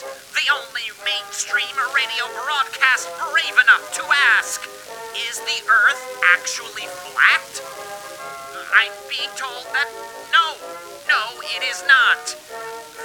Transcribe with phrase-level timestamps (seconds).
[0.00, 4.64] The only mainstream radio broadcast brave enough to ask
[5.28, 6.00] Is the Earth
[6.32, 7.44] actually flat?
[8.72, 9.92] I'm being told that
[10.32, 10.56] no,
[11.04, 11.20] no,
[11.52, 12.32] it is not.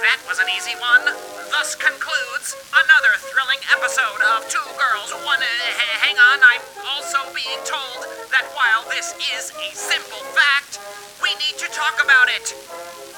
[0.00, 1.04] That was an easy one.
[1.52, 5.44] Thus concludes another thrilling episode of Two Girls, One.
[5.44, 5.68] Uh,
[6.00, 6.64] hang on, I'm
[6.96, 10.80] also being told that while this is a simple fact,
[11.20, 12.56] we need to talk about it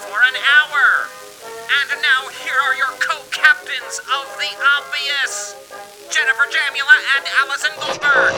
[0.02, 1.06] for an hour.
[1.46, 2.98] And now here are your
[3.38, 5.54] co-captains of the obvious,
[6.10, 8.34] Jennifer Jamula and Allison Goldberg.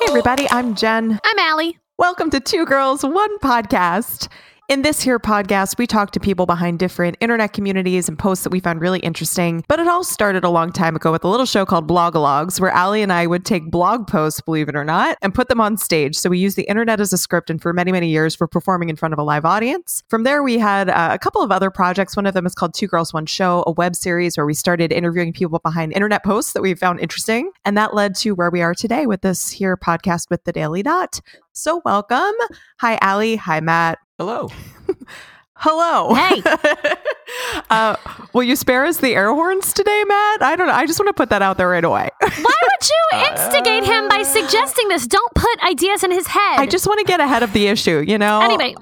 [0.00, 1.20] Hey, everybody, I'm Jen.
[1.24, 1.78] I'm Allie.
[1.98, 4.28] Welcome to Two Girls, One Podcast.
[4.72, 8.50] In this here podcast, we talk to people behind different internet communities and posts that
[8.50, 9.62] we found really interesting.
[9.68, 12.70] But it all started a long time ago with a little show called Blogologues, where
[12.70, 15.76] Allie and I would take blog posts, believe it or not, and put them on
[15.76, 16.16] stage.
[16.16, 18.88] So we used the internet as a script, and for many, many years, we're performing
[18.88, 20.04] in front of a live audience.
[20.08, 22.16] From there, we had uh, a couple of other projects.
[22.16, 24.90] One of them is called Two Girls, One Show, a web series where we started
[24.90, 27.50] interviewing people behind internet posts that we found interesting.
[27.66, 30.82] And that led to where we are today with this here podcast with the Daily
[30.82, 31.20] Dot.
[31.52, 32.32] So welcome.
[32.80, 33.36] Hi, Allie.
[33.36, 33.98] Hi, Matt.
[34.22, 34.48] Hello.
[35.54, 36.14] Hello.
[36.14, 36.40] Hey.
[37.70, 37.96] uh,
[38.32, 40.42] will you spare us the air horns today, Matt?
[40.42, 40.72] I don't know.
[40.72, 42.08] I just want to put that out there right away.
[42.20, 45.08] Why would you instigate him by suggesting this?
[45.08, 46.60] Don't put ideas in his head.
[46.60, 48.40] I just want to get ahead of the issue, you know?
[48.42, 48.76] Anyway.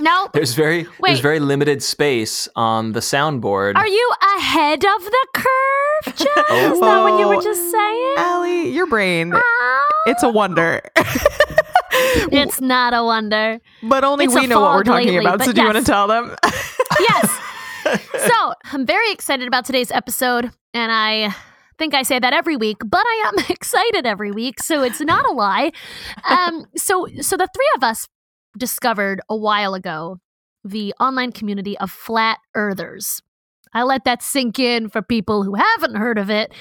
[0.00, 0.28] no.
[0.34, 0.90] There's very Wait.
[1.06, 3.76] there's very limited space on the soundboard.
[3.76, 6.72] Are you ahead of the curve, Jen?
[6.72, 8.14] Is that what you were just saying?
[8.18, 10.02] Allie, your brain, Oh.
[10.04, 10.82] it's a wonder.
[12.32, 13.60] It's not a wonder.
[13.82, 15.40] but only It's we know what we're talking lately, about.
[15.40, 16.36] So but do you want to tell them?
[17.00, 17.38] Yes.
[18.28, 21.34] so I'm very excited about today's episode, and I
[21.78, 25.24] think I say that every week, but I am excited every week, so it's not
[25.24, 25.72] a lie.
[26.28, 28.06] Um, so, so the three of us
[28.58, 30.18] discovered a while ago
[30.62, 33.22] the online community of flat earthers.
[33.72, 36.52] I let that sink in for people who haven't heard of it.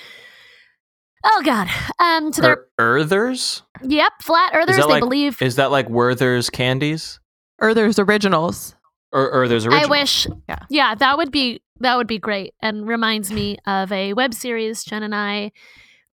[1.24, 1.68] Oh God!
[2.00, 3.64] Um, so they're Er- Earthers?
[3.84, 4.78] yep, flat earthers.
[4.78, 5.42] They like- believe.
[5.42, 7.20] Is that like Werther's candies?
[7.60, 8.76] Earthers Originals.
[9.12, 9.86] Or Earthers original?
[9.86, 10.28] I wish.
[10.48, 10.60] Yeah.
[10.70, 14.84] Yeah, that would be that would be great, and reminds me of a web series
[14.84, 15.52] Jen and I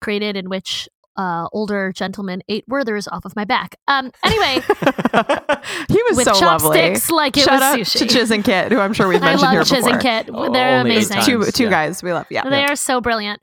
[0.01, 3.75] created in which uh, older gentlemen ate Werthers off of my back.
[3.87, 4.11] Um.
[4.23, 4.61] Anyway,
[5.89, 6.95] he was with so lovely.
[7.11, 7.99] like it Shout was out sushi.
[7.99, 9.93] to Chiz and Kit, who I'm sure we've I mentioned love here Chiz before.
[9.93, 10.29] and Kit.
[10.33, 11.15] Oh, They're only amazing.
[11.17, 11.25] times.
[11.27, 11.69] Two, two Yeah.
[11.69, 12.25] guys we love.
[12.31, 12.49] Yeah.
[12.49, 13.41] They are so brilliant.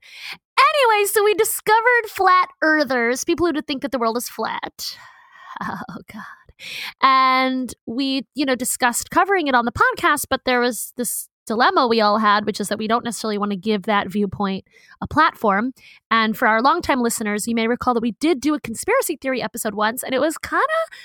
[0.58, 4.96] Anyway, so we discovered flat earthers, people who think that the world is flat.
[5.62, 6.24] Oh God.
[7.00, 11.86] And we, you know, discussed covering it on the podcast, but there was this dilemma
[11.86, 14.64] we all had, which is that we don't necessarily want to give that viewpoint
[15.00, 15.72] a platform.
[16.10, 19.42] And for our longtime listeners, you may recall that we did do a conspiracy theory
[19.42, 20.96] episode once, and it was kind of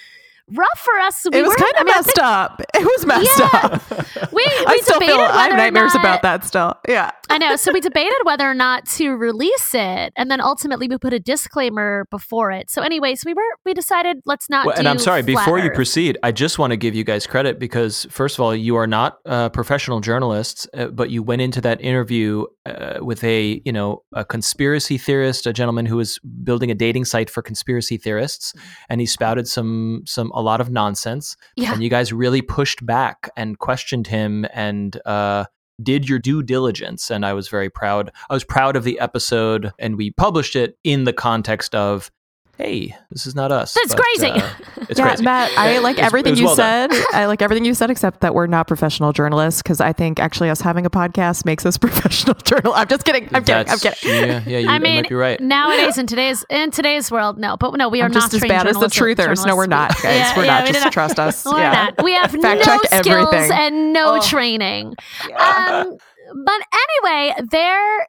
[0.54, 1.26] rough for us.
[1.32, 2.62] We it was kind of mean, I messed up.
[2.74, 3.50] It was messed Yeah.
[3.54, 4.32] up.
[4.32, 6.76] We, we I still debated feel I have whether nightmares not- about that still.
[6.88, 7.12] Yeah.
[7.32, 7.56] I know.
[7.56, 11.20] So we debated whether or not to release it, and then ultimately we put a
[11.20, 12.72] disclaimer before it.
[12.72, 14.66] So, anyways, we were we decided let's not.
[14.66, 17.28] Well, and I'm sorry, Flat before you proceed, I just want to give you guys
[17.28, 21.44] credit because, first of all, you are not uh, professional journalists, uh, but you went
[21.44, 26.18] into that interview uh, with a, you know, a conspiracy theorist, a gentleman who was
[26.44, 28.54] building a dating site for conspiracy theorists,
[28.90, 31.36] and he spouted some, some, a lot of nonsense.
[31.56, 31.74] Yeah.
[31.74, 35.46] And you guys really pushed back and questioned him and uh,
[35.84, 37.12] did your due diligence.
[37.12, 38.12] And I was very proud.
[38.30, 42.10] I was proud of the episode, and we published it in the context of,
[42.59, 43.74] hey, this is not us.
[43.74, 44.31] That's but, crazy.
[44.31, 44.50] uh,
[44.90, 45.24] it's yeah, crazy.
[45.24, 46.90] Matt, I like it was- it everything you well said.
[47.14, 49.62] I like everything you said, except that we're not professional journalists.
[49.64, 52.74] Because I think actually us having a podcast makes us professional journal.
[52.74, 53.30] I'm just kidding.
[53.34, 53.70] I'm kidding.
[53.72, 53.97] I'm kidding.
[54.03, 55.40] Yeah, yeah, you, I you mean, might be right.
[55.40, 58.42] nowadays in today's in today's world, no, but no, we are I'm not just as
[58.42, 59.47] bad as the journalists- truthers.
[59.47, 60.03] No, we're not, guys.
[60.03, 60.64] Yeah, we're yeah, not.
[60.66, 61.46] we Just don't- trust us.
[61.46, 61.72] We're yeah.
[61.97, 62.03] not.
[62.03, 63.52] We have no Fact-checked skills everything.
[63.52, 64.22] and no Oh.
[64.22, 64.96] training.
[65.38, 65.97] Um,
[66.46, 66.62] but
[67.06, 68.08] anyway, there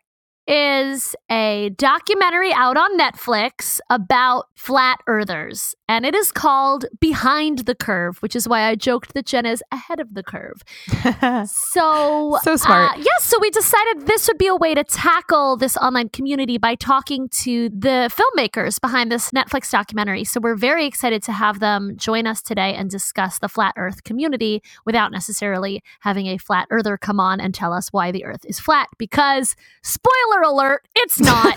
[0.51, 7.75] is a documentary out on Netflix about flat earthers, and it is called Behind the
[7.77, 10.63] Curve, which is why I joked that Jen is ahead of the curve.
[11.47, 12.93] So, So smart.
[12.93, 16.59] Uh, yes, so we decided this would be a way to tackle this online community
[16.59, 20.25] by talking to the filmmakers behind this Netflix documentary.
[20.25, 24.03] So we're very excited to have them join us today and discuss the flat Earth
[24.03, 28.45] community without necessarily having a flat earther come on and tell us why the Earth
[28.45, 28.89] is flat.
[28.99, 31.57] Because, spoiler alert, it's not.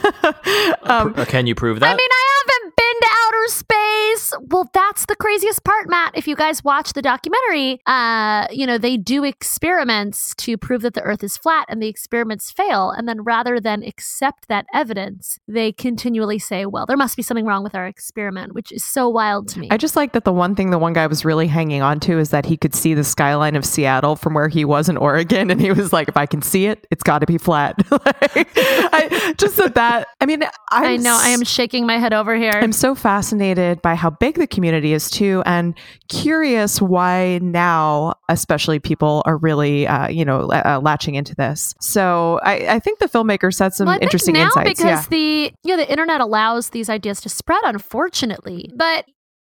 [0.83, 1.87] um, Can you prove that?
[1.87, 4.33] I mean, I haven't been to outer space.
[4.49, 6.17] well, that's the craziest part, Matt.
[6.17, 10.93] If you guys watch the documentary, uh, you know, they do experiments to prove that
[10.93, 12.91] the earth is flat and the experiments fail.
[12.91, 17.45] And then rather than accept that evidence, they continually say, well, there must be something
[17.45, 19.69] wrong with our experiment, which is so wild to me.
[19.71, 22.19] I just like that the one thing the one guy was really hanging on to
[22.19, 25.51] is that he could see the skyline of Seattle from where he was in Oregon.
[25.53, 27.75] And he was like, if I can see it, it's got to be flat.
[27.91, 32.13] like, I, just that that, I mean, I'm I know I am shaking my head
[32.13, 32.51] over here.
[32.53, 35.77] I'm so fascinated by how big the community is too, and
[36.09, 41.73] curious why now, especially people are really, uh, you know, uh, latching into this.
[41.79, 44.69] So I, I, think the filmmaker said some well, interesting now insights.
[44.69, 45.05] because yeah.
[45.09, 49.05] the you know the internet allows these ideas to spread, unfortunately, but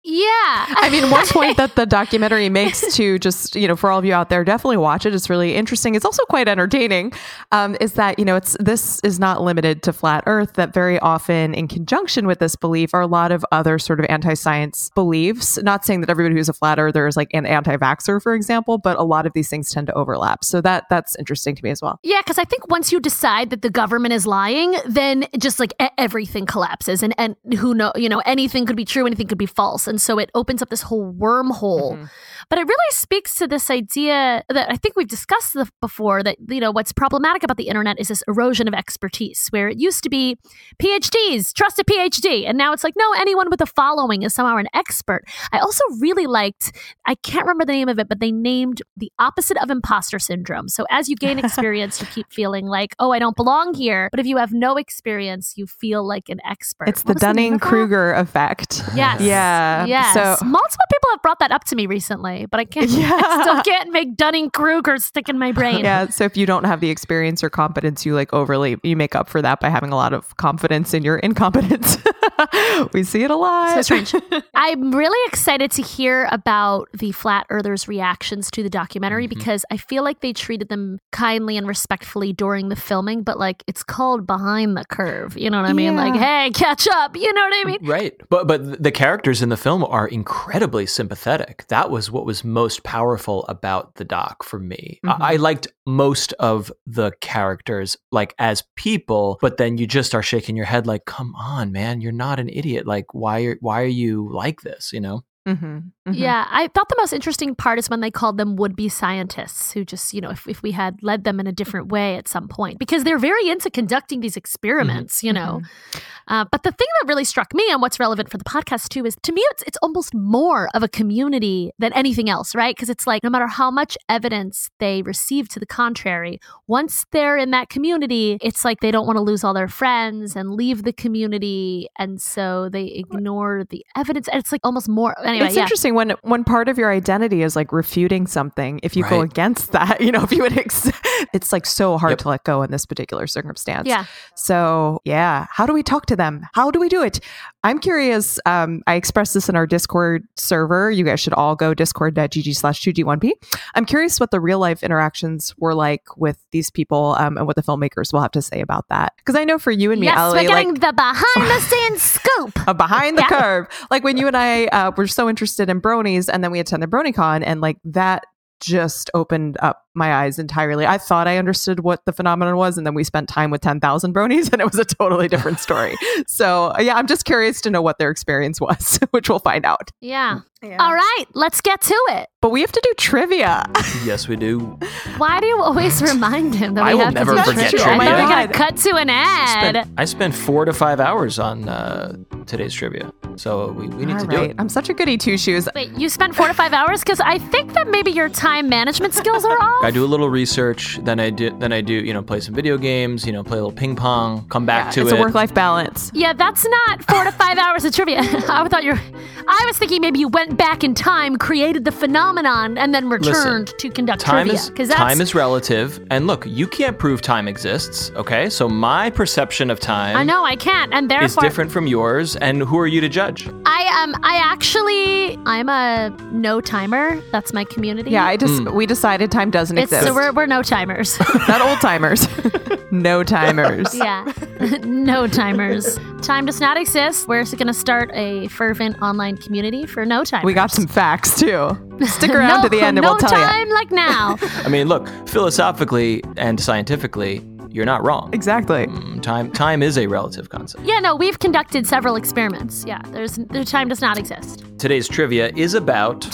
[0.07, 0.67] yeah.
[0.77, 4.05] I mean, one point that the documentary makes to just, you know, for all of
[4.05, 5.13] you out there, definitely watch it.
[5.13, 5.97] It's really interesting.
[5.97, 7.13] It's also quite entertaining.
[7.51, 10.99] Um, is that, you know, it's this is not limited to flat earth, that very
[11.01, 14.91] often in conjunction with this belief are a lot of other sort of anti science
[14.95, 15.61] beliefs.
[15.63, 18.79] Not saying that everybody who's a flat earther is like an anti vaxxer, for example,
[18.79, 20.45] but a lot of these things tend to overlap.
[20.45, 21.99] So that that's interesting to me as well.
[22.05, 25.75] Yeah, because I think once you decide that the government is lying, then just like
[25.99, 29.47] everything collapses and, and who know, you know, anything could be true, anything could be
[29.47, 29.89] false.
[29.89, 31.95] And and so it opens up this whole wormhole.
[31.95, 32.05] Mm-hmm.
[32.49, 36.61] But it really speaks to this idea that I think we've discussed before that, you
[36.61, 40.09] know, what's problematic about the internet is this erosion of expertise, where it used to
[40.09, 40.37] be
[40.81, 42.47] PhDs, trust a PhD.
[42.47, 45.25] And now it's like, no, anyone with a following is somehow an expert.
[45.53, 46.73] I also really liked,
[47.05, 50.69] I can't remember the name of it, but they named the opposite of imposter syndrome.
[50.69, 54.09] So as you gain experience, you keep feeling like, oh, I don't belong here.
[54.11, 56.89] But if you have no experience, you feel like an expert.
[56.89, 58.83] It's what the Dunning Kruger effect.
[58.95, 59.21] Yes.
[59.27, 59.87] Yeah.
[59.87, 60.15] Yes.
[60.15, 62.91] So multiple people have brought that up to me recently, but I can't.
[62.91, 63.11] Yeah.
[63.13, 65.85] I still can't make Dunning Kruger stick in my brain.
[65.85, 66.09] Yeah.
[66.09, 69.29] So if you don't have the experience or competence, you like overly you make up
[69.29, 71.97] for that by having a lot of confidence in your incompetence.
[72.93, 73.75] we see it a lot.
[73.75, 74.15] So strange.
[74.55, 79.39] I'm really excited to hear about the flat earthers' reactions to the documentary mm-hmm.
[79.39, 83.63] because I feel like they treated them kindly and respectfully during the filming, but like
[83.67, 85.37] it's called behind the curve.
[85.37, 85.95] You know what I mean?
[85.95, 86.05] Yeah.
[86.05, 87.17] Like, hey, catch up.
[87.17, 87.79] You know what I mean?
[87.83, 88.21] Right.
[88.29, 91.67] But but the characters in the film are incredibly sympathetic.
[91.69, 95.01] That was what was most powerful about the doc for me.
[95.05, 95.23] Mm-hmm.
[95.23, 100.23] I-, I liked most of the characters like as people, but then you just are
[100.23, 102.87] shaking your head like, come on, man, you're not an idiot.
[102.87, 104.93] Like, why are why are you like this?
[104.93, 105.25] You know?
[105.47, 106.15] Mm-hmm, mm-hmm.
[106.15, 109.73] Yeah, I thought the most interesting part is when they called them would be scientists
[109.73, 112.29] who just, you know, if, if we had led them in a different way at
[112.29, 115.27] some point, because they're very into conducting these experiments, mm-hmm.
[115.27, 115.61] you know.
[115.63, 115.99] Mm-hmm.
[116.29, 119.07] Uh, but the thing that really struck me and what's relevant for the podcast too
[119.07, 122.75] is to me, it's, it's almost more of a community than anything else, right?
[122.75, 127.37] Because it's like no matter how much evidence they receive to the contrary, once they're
[127.37, 130.83] in that community, it's like they don't want to lose all their friends and leave
[130.83, 131.89] the community.
[131.99, 134.29] And so they ignore the evidence.
[134.29, 135.15] And it's like almost more.
[135.25, 135.63] Anyway, it's yeah.
[135.63, 138.79] interesting when when part of your identity is like refuting something.
[138.83, 139.11] If you right.
[139.11, 140.93] go against that, you know, if you would, ex-
[141.33, 142.19] it's like so hard yep.
[142.21, 143.89] to let go in this particular circumstance.
[143.89, 144.05] Yeah.
[144.37, 146.47] So yeah, how do we talk to them?
[146.55, 147.19] How do we do it?
[147.67, 148.39] I'm curious.
[148.47, 150.89] Um, I expressed this in our Discord server.
[150.89, 153.33] You guys should all go discord.gg slash 2G1P.
[153.75, 157.57] I'm curious what the real life interactions were like with these people um, and what
[157.57, 159.15] the filmmakers will have to say about that.
[159.17, 161.61] Because I know for you and me, yes, Ellie, we're getting like, the behind the
[161.61, 162.53] scenes scoop.
[162.69, 163.41] A behind the yeah.
[163.41, 163.87] curve.
[163.91, 166.89] Like when you and I uh, were so interested in bronies and then we attended
[166.89, 168.27] BronyCon and like that
[168.61, 170.87] just opened up my eyes entirely.
[170.87, 174.15] I thought I understood what the phenomenon was, and then we spent time with 10,000
[174.15, 175.97] bronies, and it was a totally different story.
[176.27, 179.91] so, yeah, I'm just curious to know what their experience was, which we'll find out.
[180.01, 180.41] Yeah.
[180.71, 180.77] Yeah.
[180.83, 182.29] All right, let's get to it.
[182.41, 183.65] But we have to do trivia.
[184.05, 184.79] yes, we do.
[185.17, 187.57] Why do you always remind him that I we will have never to do trivia?
[187.57, 187.85] I will never forget trivia?
[187.85, 188.03] trivia.
[188.03, 189.17] I thought we got to cut to an ad.
[189.17, 194.05] I spent, I spent, four to five hours on uh, today's trivia, so we, we
[194.05, 194.37] need All to right.
[194.37, 194.57] do it.
[194.59, 195.69] I'm such a goody two shoes.
[195.75, 199.15] Wait, you spent four to five hours because I think that maybe your time management
[199.15, 199.85] skills are off.
[199.85, 202.55] I do a little research, then I do then I do you know play some
[202.55, 205.15] video games, you know play a little ping pong, come back yeah, to it's it.
[205.15, 206.13] It's a work life balance.
[206.15, 208.21] Yeah, that's not four to five hours of trivia.
[208.49, 209.01] I thought you're.
[209.49, 213.67] I was thinking maybe you went back in time, created the phenomenon, and then returned
[213.67, 214.71] Listen, to conduct time trivia.
[214.71, 218.11] Because time is relative, and look, you can't prove time exists.
[218.17, 220.17] Okay, so my perception of time.
[220.17, 222.37] I know I can't, and therefore is different from yours.
[222.37, 223.49] And who are you to judge?
[223.67, 227.21] I um I actually I'm a no timer.
[227.33, 228.11] That's my community.
[228.11, 228.75] Yeah, I just mm.
[228.75, 230.09] we decided time doesn't it's, exist.
[230.09, 231.19] So we're we're no timers.
[231.49, 232.27] Not old timers.
[232.91, 233.95] no timers.
[233.95, 234.33] Yeah,
[234.85, 235.99] no timers.
[236.23, 237.29] Time does not exist.
[237.29, 240.36] We're going to start a fervent online community for no timers.
[240.45, 241.71] We got some facts too.
[242.07, 243.37] Stick around no, to the end and no we'll tell you.
[243.47, 244.37] time like now.
[244.65, 248.31] I mean, look, philosophically and scientifically, you're not wrong.
[248.33, 248.87] Exactly.
[248.87, 250.85] Mm, Time time is a relative concept.
[250.85, 252.85] Yeah, no, we've conducted several experiments.
[252.87, 254.65] Yeah, there's the time does not exist.
[254.79, 256.25] Today's trivia is about.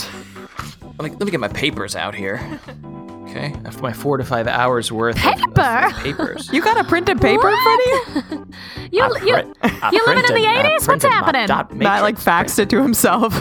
[0.99, 2.39] Let me, let me get my papers out here.
[3.23, 5.89] Okay, after my four to five hours worth of- of, Paper?
[6.03, 6.49] papers.
[6.53, 7.87] You got a printed paper in front of
[8.31, 8.47] you?
[8.91, 10.87] You, I you, I you living in the 80s?
[10.87, 11.47] What's happening?
[11.47, 13.33] Not like matrix faxed it to himself.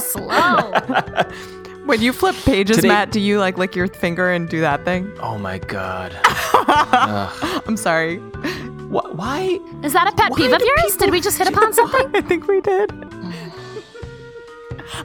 [0.00, 0.72] Slow.
[1.86, 4.84] when you flip pages, Today- Matt, do you like lick your finger and do that
[4.84, 5.12] thing?
[5.20, 6.16] Oh my god.
[6.24, 7.62] Ugh.
[7.66, 8.18] I'm sorry.
[8.18, 9.58] Wh- why?
[9.82, 10.82] Is that a pet Why peeve of do yours?
[10.92, 12.10] people Did we just hit upon something?
[12.14, 12.92] I think we did.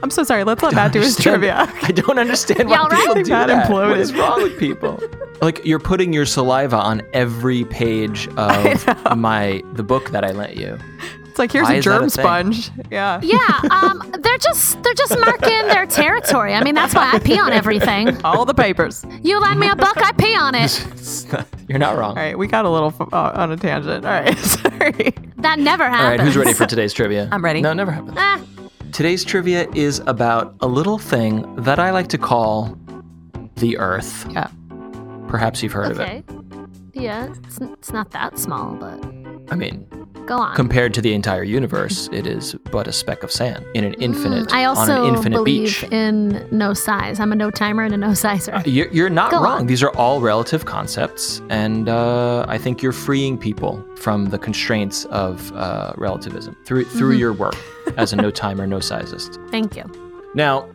[0.02, 0.44] I'm so sorry.
[0.44, 1.72] Let's let Matt do his understand- trivia.
[1.82, 2.98] I don't understand why Y'all right?
[3.00, 3.68] people I do Matt that.
[3.68, 3.88] imploded.
[3.90, 5.00] What is wrong with people?
[5.40, 8.86] like you're putting your saliva on every page of
[9.18, 10.78] my the book that I lent you.
[11.32, 12.70] It's like here's Why a is that a germ sponge.
[12.90, 13.18] Yeah.
[13.22, 13.38] Yeah,
[13.70, 16.52] um, they're just they're just marking their territory.
[16.52, 18.20] I mean, that's why I pee on everything.
[18.24, 19.02] All the papers.
[19.22, 20.86] You lend me a book, I pee on it.
[21.32, 22.10] Not- you're not wrong.
[22.10, 24.04] All right, we got a little f- uh, on a tangent.
[24.04, 25.14] All right, sorry.
[25.38, 26.02] That never happens.
[26.04, 27.30] All right, who's ready for today's trivia?
[27.32, 27.62] I'm ready.
[27.62, 28.14] No, never happens.
[28.18, 28.38] Ah,
[28.92, 32.76] Today's trivia is about a little thing that I like to call
[33.56, 34.26] the Earth.
[34.30, 34.48] Yeah.
[35.28, 36.02] Perhaps you've heard of it.
[36.02, 36.22] okay.
[36.92, 39.02] Yeah, it's, it's not that small, but
[39.50, 39.86] I mean,
[40.26, 40.54] go on.
[40.54, 44.48] compared to the entire universe, it is but a speck of sand in an infinite
[44.48, 45.92] Mm, I on an infinite believe beach.
[45.92, 47.20] in no size.
[47.20, 48.54] I'm a no timer and a no sizer.
[48.54, 49.60] Uh, You're, you're not Go wrong.
[49.60, 49.66] on.
[49.66, 55.04] These are all relative concepts, and uh, I think you're freeing people from the constraints
[55.06, 57.18] of uh, relativism through through Mm-hmm.
[57.20, 57.56] your work
[57.96, 59.38] as a no timer, no sizist.
[59.50, 59.84] Thank you.
[60.34, 60.68] Now,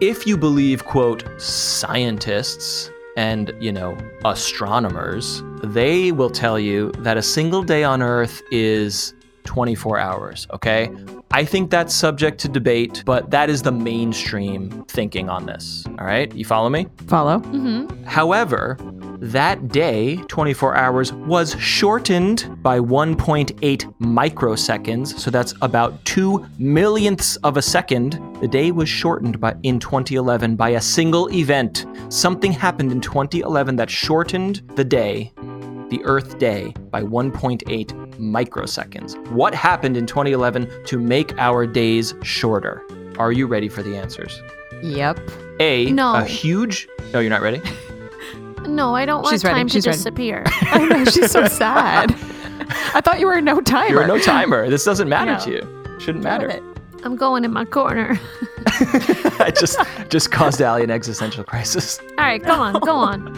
[0.00, 7.22] if you believe, quote, scientists and, you know, astronomers, they will tell you that a
[7.22, 10.90] single day on Earth is 24 hours, okay?
[11.34, 16.06] I think that's subject to debate, but that is the mainstream thinking on this, all
[16.06, 16.32] right?
[16.32, 16.86] You follow me?
[17.08, 17.40] Follow.
[17.40, 18.04] Mm-hmm.
[18.04, 18.78] However,
[19.18, 23.56] that day, 24 hours, was shortened by 1.8
[23.98, 25.18] microseconds.
[25.18, 28.20] So that's about two millionths of a second.
[28.40, 31.84] The day was shortened by in 2011 by a single event.
[32.10, 35.32] Something happened in 2011 that shortened the day,
[35.94, 37.62] the Earth day, by 1.8
[38.18, 39.16] microseconds.
[39.30, 42.82] What happened in 2011 to make our days shorter?
[43.18, 44.42] Are you ready for the answers?
[44.82, 45.20] Yep.
[45.60, 46.14] A, No.
[46.16, 46.88] a huge.
[47.12, 47.62] No, you're not ready?
[48.66, 50.42] No, I don't want She's ready, time to she's disappear.
[50.62, 52.12] I know she's so sad.
[52.94, 53.90] I thought you were a no timer.
[53.90, 54.70] You're a no timer.
[54.70, 55.38] This doesn't matter No.
[55.40, 55.98] to you.
[56.00, 56.48] Shouldn't Love matter.
[56.48, 56.62] it.
[57.04, 58.18] I'm going in my corner.
[58.66, 62.00] I just just caused Allie an existential crisis.
[62.16, 63.36] All right, go on, go on.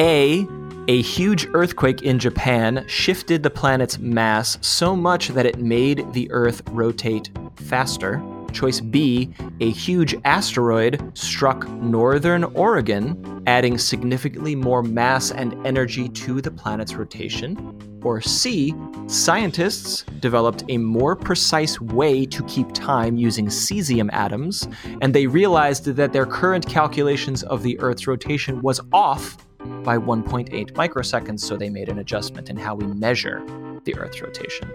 [0.00, 0.48] A
[0.86, 6.30] a huge earthquake in Japan shifted the planet's mass so much that it made the
[6.30, 8.22] Earth rotate faster.
[8.52, 16.42] Choice B, a huge asteroid struck northern Oregon, adding significantly more mass and energy to
[16.42, 18.00] the planet's rotation.
[18.04, 18.74] Or C,
[19.06, 24.68] scientists developed a more precise way to keep time using cesium atoms,
[25.00, 29.38] and they realized that their current calculations of the Earth's rotation was off
[29.82, 33.42] by 1.8 microseconds, so they made an adjustment in how we measure
[33.84, 34.70] the Earth's rotation.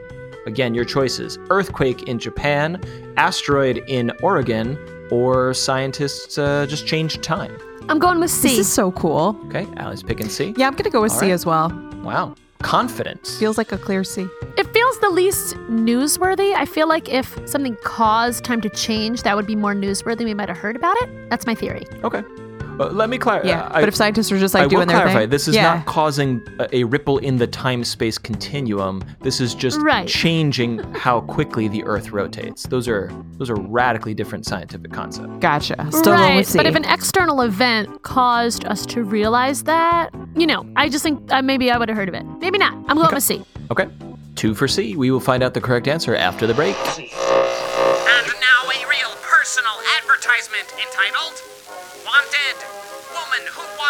[0.45, 2.81] Again, your choices earthquake in Japan,
[3.17, 4.77] asteroid in Oregon,
[5.11, 7.55] or scientists uh, just changed time.
[7.89, 8.49] I'm going with C.
[8.49, 9.39] This is so cool.
[9.47, 10.53] Okay, Allie's picking C.
[10.57, 11.31] Yeah, I'm gonna go with All C right.
[11.31, 11.69] as well.
[12.03, 12.35] Wow.
[12.61, 13.39] Confidence.
[13.39, 14.27] Feels like a clear C.
[14.57, 16.53] It feels the least newsworthy.
[16.53, 20.25] I feel like if something caused time to change, that would be more newsworthy.
[20.25, 21.29] We might have heard about it.
[21.29, 21.85] That's my theory.
[22.03, 22.21] Okay.
[22.79, 23.45] But let me clarify.
[23.49, 25.19] Yeah, but if scientists are just like I doing will their clarify.
[25.23, 25.75] thing, This is yeah.
[25.75, 29.03] not causing a, a ripple in the time-space continuum.
[29.19, 30.07] This is just Right.
[30.07, 32.63] changing how quickly the Earth rotates.
[32.63, 35.29] Those are those are radically different scientific concepts.
[35.41, 35.75] Gotcha.
[35.91, 36.57] Still going right, C.
[36.57, 41.19] but if an external event caused us to realize that, you know, I just think
[41.33, 42.23] uh, maybe I would have heard of it.
[42.39, 42.73] Maybe not.
[42.87, 43.43] I'm going with C.
[43.71, 43.89] Okay.
[44.35, 44.95] Two for C.
[44.95, 46.77] We will find out the correct answer after the break.
[46.87, 51.35] And now a real personal advertisement entitled
[52.05, 52.48] Wanted Woman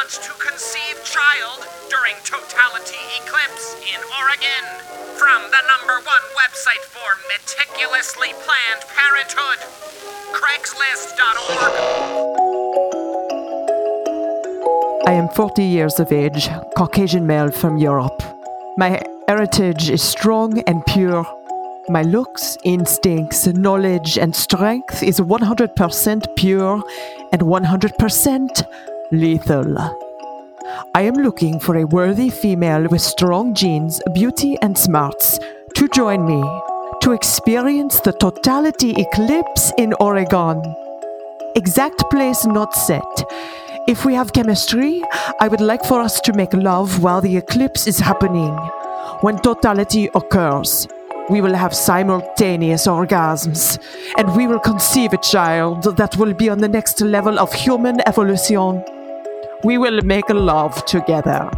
[0.09, 4.63] Who to Conceive Child During Totality Eclipse in Oregon.
[5.17, 9.59] From the number one website for meticulously planned parenthood,
[10.33, 11.71] Craigslist.org.
[15.07, 18.23] I am 40 years of age, Caucasian male from Europe.
[18.77, 21.25] My heritage is strong and pure.
[21.89, 26.83] My looks, instincts, knowledge, and strength is 100% pure
[27.31, 28.65] and 100%
[29.11, 29.75] lethal.
[30.93, 35.39] I am looking for a worthy female with strong genes, beauty, and smarts
[35.75, 36.43] to join me
[37.01, 40.61] to experience the totality eclipse in Oregon.
[41.55, 43.23] Exact place not set.
[43.87, 45.01] If we have chemistry,
[45.39, 48.55] I would like for us to make love while the eclipse is happening.
[49.21, 50.87] When totality occurs,
[51.29, 53.79] we will have simultaneous orgasms,
[54.17, 58.01] and we will conceive a child that will be on the next level of human
[58.07, 58.83] evolution.
[59.61, 61.51] We will make love together,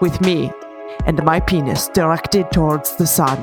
[0.00, 0.50] with me
[1.06, 3.38] and my penis directed towards the sun.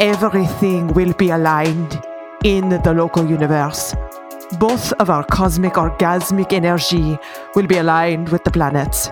[0.00, 2.00] Everything will be aligned
[2.44, 3.94] in the local universe.
[4.58, 7.18] Both of our cosmic orgasmic energy
[7.54, 9.10] will be aligned with the planets.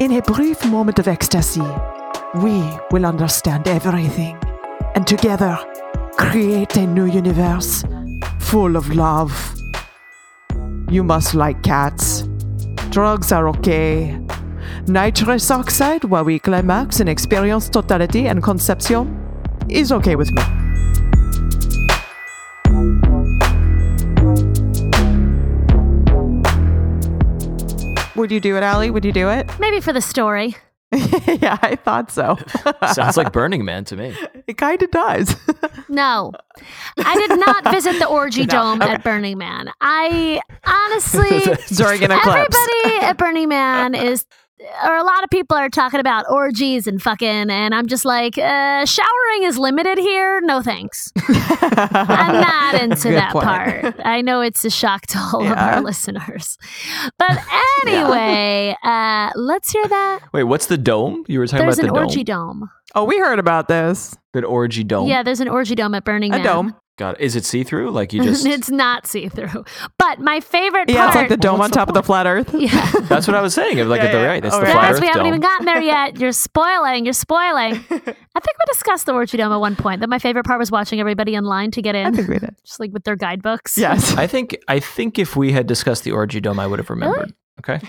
[0.00, 1.68] In a brief moment of ecstasy,
[2.42, 4.36] we will understand everything
[4.96, 5.56] and together
[6.16, 7.84] create a new universe
[8.40, 9.54] full of love.
[10.90, 12.24] You must like cats.
[12.94, 14.16] Drugs are okay.
[14.86, 19.18] Nitrous oxide, while we climax and experience totality and conception,
[19.68, 20.42] is okay with me.
[28.14, 28.90] Would you do it, Allie?
[28.90, 29.50] Would you do it?
[29.58, 30.56] Maybe for the story.
[31.40, 32.36] yeah, I thought so.
[32.92, 34.16] Sounds like Burning Man to me.
[34.46, 35.36] it kind of does.
[35.88, 36.32] No,
[36.98, 39.70] I did not visit the orgy dome at Burning Man.
[39.80, 41.40] I honestly,
[41.76, 42.56] During an eclipse.
[42.56, 44.24] everybody at Burning Man is,
[44.84, 48.38] or a lot of people are talking about orgies and fucking, and I'm just like,
[48.38, 50.40] uh, showering is limited here.
[50.42, 51.12] No thanks.
[51.28, 53.44] I'm not into Good that point.
[53.44, 53.94] part.
[54.04, 56.56] I know it's a shock to all of our listeners.
[57.18, 57.38] But
[57.86, 60.20] anyway, uh, let's hear that.
[60.32, 61.24] Wait, what's the dome?
[61.28, 62.60] You were talking There's about an the orgy dome.
[62.60, 62.70] dome.
[62.94, 64.16] oh, we heard about this.
[64.32, 65.08] Good orgy dome.
[65.08, 66.44] Yeah, there's an orgy dome at Burning A Man.
[66.44, 66.74] dome.
[66.96, 67.90] God, is it see through?
[67.90, 68.46] Like you just.
[68.46, 69.64] it's not see through.
[69.98, 70.90] But my favorite part.
[70.90, 71.08] Yeah, part.
[71.08, 72.54] it's like the dome on top of the flat Earth.
[72.58, 72.90] Yeah.
[73.08, 73.76] that's what I was saying.
[73.88, 74.24] Like Yeah, at the yeah.
[74.26, 74.42] right.
[74.42, 74.72] That's Oh, the right.
[74.72, 75.26] flat Guys, Earth we haven't dome.
[75.28, 76.18] even gotten there yet.
[76.20, 77.04] You're spoiling.
[77.04, 77.74] You're spoiling.
[77.74, 78.14] I think
[78.58, 80.00] we discussed the orgy dome at one point.
[80.00, 82.38] That my favorite part was watching everybody in line to get I in, think we
[82.38, 82.54] did.
[82.64, 83.76] just like with their guidebooks.
[83.76, 84.14] Yes.
[84.16, 87.32] I think I think if we had discussed the orgy dome, I would have remembered.
[87.60, 87.80] Okay.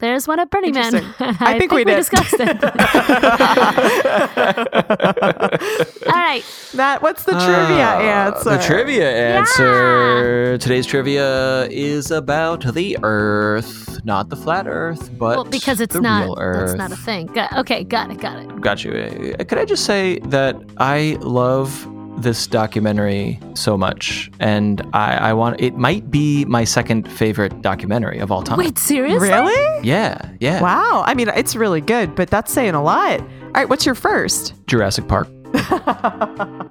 [0.00, 0.94] There's one at Burning Man.
[0.94, 1.26] Interesting.
[1.40, 1.96] I, think we did.
[1.96, 2.48] discussed it.
[6.06, 6.44] All right.
[6.72, 8.50] Matt, what's the trivia Uh, answer?
[8.50, 10.56] The trivia answer.
[10.58, 16.00] Today's trivia is about the Earth, not the flat Earth, but Well, because it's the
[16.00, 16.26] not.
[16.26, 16.76] real Earth.
[16.76, 17.26] That's not a thing.
[17.26, 18.20] Got- okay, got it.
[18.20, 18.60] Got it.
[18.60, 18.92] Got you.
[18.92, 21.84] Uh, Could I just say that I love
[22.22, 28.18] this documentary so much, and I, I want it might be my second favorite documentary
[28.18, 28.58] of all time.
[28.58, 29.28] Wait, seriously?
[29.28, 29.86] Really?
[29.86, 30.60] Yeah, yeah.
[30.62, 31.02] Wow.
[31.06, 33.20] I mean, it's really good, but that's saying a lot.
[33.20, 34.54] All right, what's your first?
[34.66, 35.28] Jurassic Park.
[35.54, 36.70] All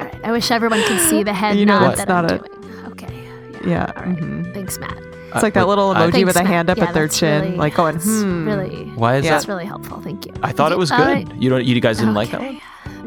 [0.00, 0.20] right.
[0.24, 2.38] I wish everyone could see the head You know nod that's that I'm not a-
[2.38, 2.86] doing.
[2.92, 3.22] Okay.
[3.64, 3.92] Yeah.
[3.96, 4.16] All right.
[4.18, 4.52] mhm.
[4.54, 4.96] Thanks, Matt.
[5.32, 7.42] It's like that little I- emoji Thanks, with a hand up Yeah, at their chin,
[7.42, 8.46] really- like going, hmm.
[8.48, 9.32] Really, Why is Yeah.
[9.32, 9.52] that's that?
[9.52, 10.00] really helpful.
[10.00, 10.32] Thank you.
[10.42, 10.98] I thought it was good.
[11.00, 11.34] right.
[11.36, 11.64] You don't.
[11.64, 12.60] You guys didn't like that one.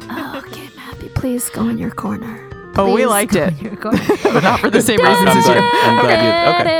[0.09, 2.39] Oh, okay, Mappy, please go in your corner.
[2.75, 3.53] Oh, we liked it.
[3.53, 3.99] in your corner.
[4.23, 5.53] but not for the same reasons as you.
[5.83, 6.29] I'm glad you.
[6.53, 6.73] Okay.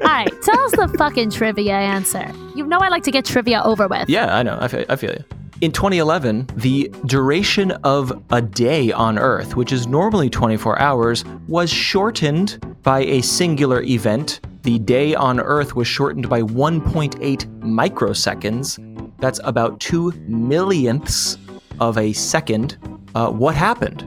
[0.02, 2.32] All right, tell us the fucking trivia answer.
[2.54, 4.08] You know I like to get trivia over with.
[4.08, 4.56] Yeah, I know.
[4.60, 5.24] I feel, I feel you.
[5.60, 11.70] In 2011, the duration of a day on Earth, which is normally 24 hours, was
[11.70, 14.40] shortened by a singular event.
[14.62, 19.16] The day on Earth was shortened by 1.8 microseconds.
[19.18, 21.36] That's about two millionths
[21.80, 22.76] of a second.
[23.14, 24.02] Uh, what happened?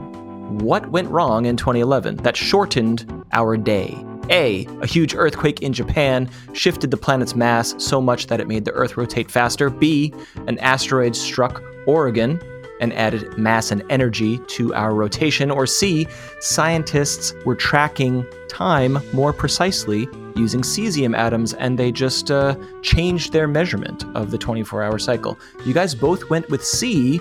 [0.62, 4.04] What went wrong in 2011 that shortened our day?
[4.30, 4.66] A.
[4.82, 8.72] A huge earthquake in Japan shifted the planet's mass so much that it made the
[8.72, 9.70] Earth rotate faster.
[9.70, 10.14] B.
[10.48, 12.40] An asteroid struck Oregon
[12.80, 15.52] and added mass and energy to our rotation.
[15.52, 16.08] Or C.
[16.40, 23.48] Scientists were tracking time more precisely using cesium atoms and they just uh, changed their
[23.48, 25.38] measurement of the 24 hour cycle.
[25.66, 27.20] You guys both went with C.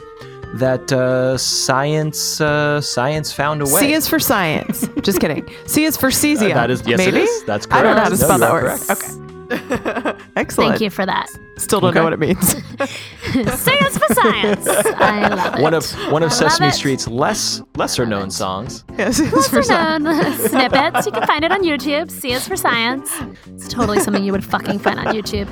[0.55, 3.81] That uh, science uh, science found a way.
[3.81, 4.87] C is for science.
[5.03, 5.49] Just kidding.
[5.67, 6.51] C is for cesium.
[6.51, 7.19] Uh, that is yes, Maybe?
[7.19, 7.45] it is.
[7.45, 7.81] That's correct.
[7.81, 8.81] I don't know how to spell you that word.
[8.81, 8.91] correct.
[8.91, 9.19] Okay.
[10.37, 10.71] Excellent.
[10.71, 11.29] Thank you for that.
[11.59, 11.99] Still don't Okay.
[11.99, 12.49] know what it means.
[13.61, 14.67] Science for science.
[14.67, 15.63] I love it.
[15.63, 16.71] One of one of I Sesame.
[16.71, 18.85] Street's less lesser known songs.
[18.99, 20.05] yes, C is for known
[20.49, 21.05] snippets.
[21.07, 22.11] You can find it on YouTube.
[22.11, 23.11] C is for science.
[23.49, 25.49] It's totally something you would fucking find on YouTube.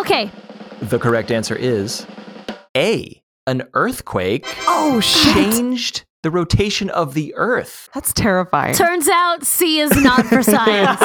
[0.00, 0.30] Okay.
[0.80, 2.06] The correct answer is
[2.76, 3.20] A.
[3.46, 5.34] An earthquake Oh shit.
[5.34, 7.90] changed the rotation of the Earth.
[7.92, 8.74] That's terrifying.
[8.74, 10.98] Turns out C is not for science.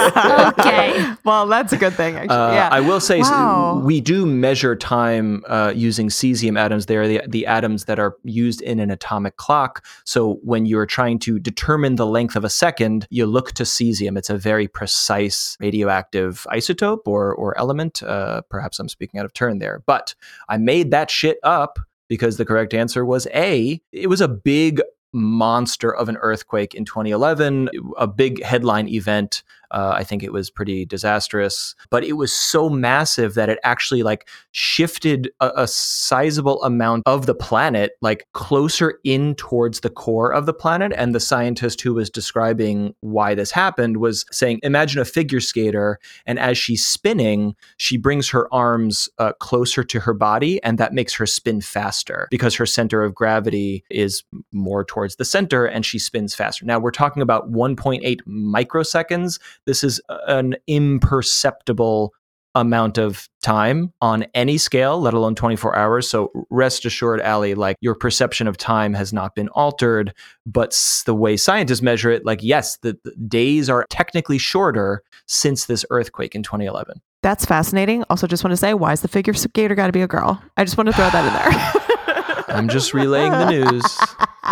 [0.58, 1.14] Okay.
[1.26, 2.38] well, that's a good thing, actually.
[2.38, 2.70] Uh, yeah.
[2.72, 3.82] I will say s- Wow.
[3.84, 6.86] we do measure time uh, using cesium atoms.
[6.86, 9.84] They are the, the atoms that are used in an atomic clock.
[10.06, 14.18] So when you're trying to determine the length of a second, you look to cesium.
[14.18, 18.02] It's a very precise radioactive isotope or, or element.
[18.02, 19.84] Uh, perhaps I'm speaking out of turn there.
[19.86, 20.16] But
[20.48, 21.78] I made that shit up
[22.10, 23.82] because the correct answer was A.
[23.94, 24.82] It was a big
[25.14, 29.44] monster of an earthquake in 2011, a big headline event.
[29.72, 34.04] Uh, I think it was pretty disastrous, but it was so massive that it actually
[34.04, 40.34] like shifted a, a sizable amount of the planet like closer in towards the core
[40.34, 40.92] of the planet.
[40.96, 46.00] And the scientist who was describing why this happened was saying, imagine a figure skater,
[46.26, 50.94] and as she's spinning, she brings her arms uh, closer to her body, and that
[50.94, 55.86] makes her spin faster because her center of gravity is more towards the center and
[55.86, 56.66] she spins faster.
[56.66, 59.40] Now we're talking about 1.8 microseconds.
[59.70, 62.12] This is an imperceptible
[62.56, 66.10] amount of time on any scale, let alone 24 hours.
[66.10, 70.12] So rest assured, Allie, like your perception of time has not been altered,
[70.48, 75.68] but the way scientists measure it, like, yes, the, the days are technically shorter since
[75.68, 77.00] this earthquake in 2011.
[77.22, 78.04] That's fascinating.
[78.10, 80.42] Also, just want to say, why is the figure skater got to be a girl?
[80.58, 82.46] I just want to throw that in there.
[82.58, 83.84] I'm just relaying the news.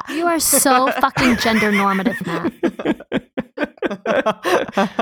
[0.09, 3.23] You are so fucking gender normative, Matt.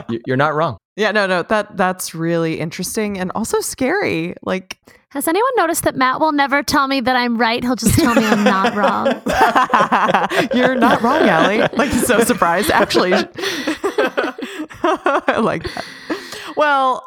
[0.27, 0.77] You're not wrong.
[0.95, 4.35] Yeah, no, no, that that's really interesting and also scary.
[4.43, 7.63] Like, has anyone noticed that Matt will never tell me that I'm right?
[7.63, 9.07] He'll just tell me I'm not wrong.
[10.53, 11.59] You're not wrong, Allie.
[11.73, 12.69] Like, so surprised.
[12.71, 13.13] Actually,
[14.83, 15.85] I like that.
[16.55, 17.05] Well,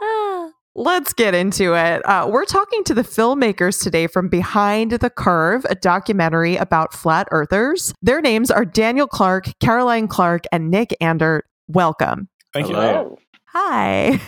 [0.74, 2.06] let's get into it.
[2.06, 7.28] Uh, we're talking to the filmmakers today from Behind the Curve, a documentary about flat
[7.30, 7.92] earthers.
[8.02, 11.42] Their names are Daniel Clark, Caroline Clark, and Nick Andert.
[11.68, 12.28] Welcome.
[12.52, 13.18] Thank Hello.
[13.18, 13.18] you.
[13.52, 14.20] Hi.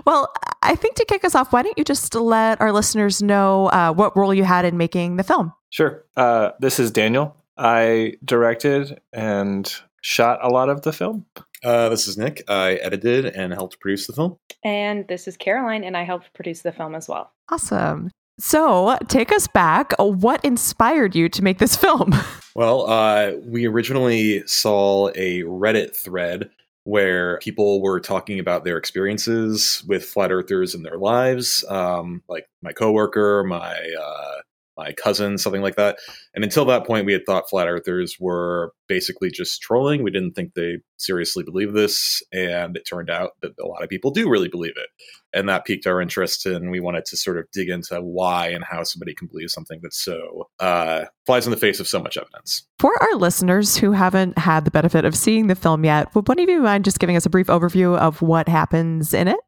[0.06, 0.32] well,
[0.62, 3.92] I think to kick us off, why don't you just let our listeners know uh,
[3.92, 5.52] what role you had in making the film?
[5.70, 6.04] Sure.
[6.16, 7.36] Uh, this is Daniel.
[7.56, 11.26] I directed and shot a lot of the film.
[11.62, 12.42] Uh, this is Nick.
[12.48, 14.36] I edited and helped produce the film.
[14.62, 17.32] And this is Caroline, and I helped produce the film as well.
[17.50, 18.10] Awesome.
[18.38, 19.92] So, take us back.
[19.98, 22.14] What inspired you to make this film?
[22.56, 26.50] Well, uh, we originally saw a Reddit thread
[26.84, 32.46] where people were talking about their experiences with flat earthers in their lives, um, like
[32.62, 34.40] my coworker, my uh,
[34.76, 35.98] my cousin, something like that.
[36.34, 40.02] And until that point, we had thought flat earthers were basically just trolling.
[40.02, 43.88] We didn't think they seriously believed this, and it turned out that a lot of
[43.88, 44.88] people do really believe it,
[45.32, 46.46] and that piqued our interest.
[46.46, 49.80] And we wanted to sort of dig into why and how somebody can believe something
[49.82, 52.66] that's so uh, flies in the face of so much evidence.
[52.78, 56.38] For our listeners who haven't had the benefit of seeing the film yet, would one
[56.38, 59.40] of you mind just giving us a brief overview of what happens in it?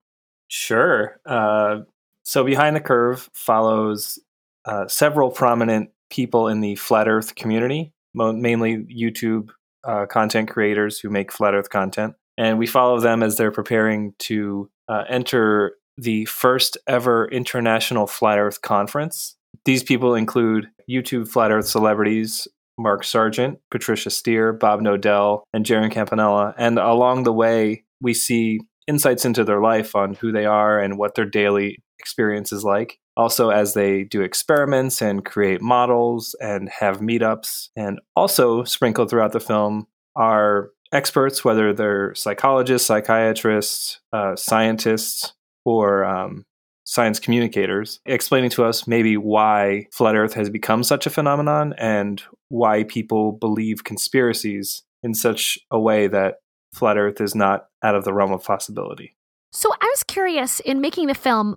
[0.49, 1.21] Sure.
[1.27, 1.81] Uh,
[2.23, 4.19] so, Behind the Curve follows
[4.67, 9.51] uh, several prominent people in the flat Earth community, mo- mainly YouTube
[9.85, 12.15] uh, content creators who make flat Earth content.
[12.37, 18.39] And we follow them as they're preparing to uh, enter the first ever international flat
[18.39, 19.37] Earth conference.
[19.65, 22.47] These people include YouTube flat Earth celebrities
[22.79, 26.55] Mark Sargent, Patricia Steere, Bob Knodel, and Jeran Campanella.
[26.59, 30.99] And along the way, we see insights into their life on who they are and
[30.99, 32.99] what their daily experience is like.
[33.17, 39.33] Also, as they do experiments and create models and have meetups, and also sprinkled throughout
[39.33, 45.33] the film are experts, whether they're psychologists, psychiatrists, uh, scientists,
[45.65, 46.45] or um,
[46.85, 52.23] science communicators, explaining to us maybe why flat Earth has become such a phenomenon and
[52.49, 56.37] why people believe conspiracies in such a way that
[56.73, 59.17] flat Earth is not out of the realm of possibility.
[59.53, 61.57] So I was curious in making the film,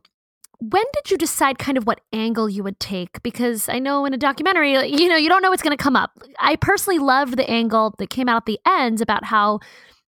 [0.59, 3.23] when did you decide kind of what angle you would take?
[3.23, 5.95] Because I know in a documentary, you know, you don't know what's going to come
[5.95, 6.11] up.
[6.39, 9.59] I personally loved the angle that came out at the end about how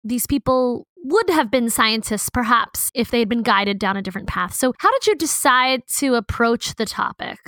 [0.03, 4.29] these people would have been scientists, perhaps, if they had been guided down a different
[4.29, 4.55] path.
[4.55, 7.39] So, how did you decide to approach the topic?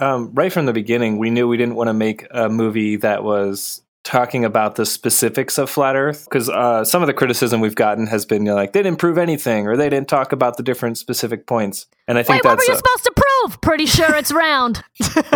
[0.00, 3.24] Um, right from the beginning, we knew we didn't want to make a movie that
[3.24, 7.76] was talking about the specifics of flat earth because uh, some of the criticism we've
[7.76, 10.56] gotten has been you know, like they didn't prove anything or they didn't talk about
[10.56, 13.12] the different specific points and i think Wait, what were that's you uh, supposed to
[13.14, 13.31] prove?
[13.60, 14.82] Pretty sure it's round.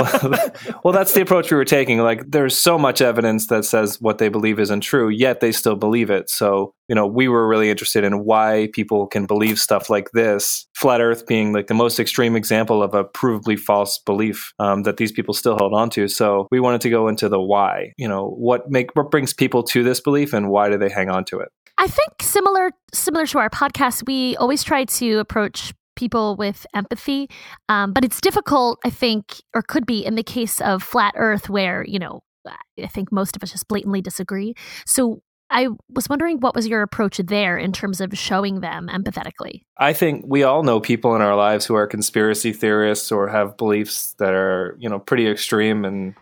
[0.84, 1.98] well that's the approach we were taking.
[1.98, 5.76] Like there's so much evidence that says what they believe isn't true yet they still
[5.76, 6.30] believe it.
[6.30, 10.66] So you know we were really interested in why people can believe stuff like this
[10.74, 14.96] flat earth being like the most extreme example of a provably false belief um, that
[14.96, 16.08] these people still hold on to.
[16.08, 19.62] So we wanted to go into the why you know what make what brings people
[19.64, 21.48] to this belief and why do they hang on to it?
[21.78, 27.28] I think similar similar to our podcast, we always try to approach people with empathy,
[27.68, 28.78] um, but it's difficult.
[28.84, 32.86] I think, or could be in the case of flat Earth, where you know I
[32.86, 34.54] think most of us just blatantly disagree.
[34.86, 39.62] So I was wondering what was your approach there in terms of showing them empathetically.
[39.78, 43.56] I think we all know people in our lives who are conspiracy theorists or have
[43.56, 46.14] beliefs that are, you know, pretty extreme and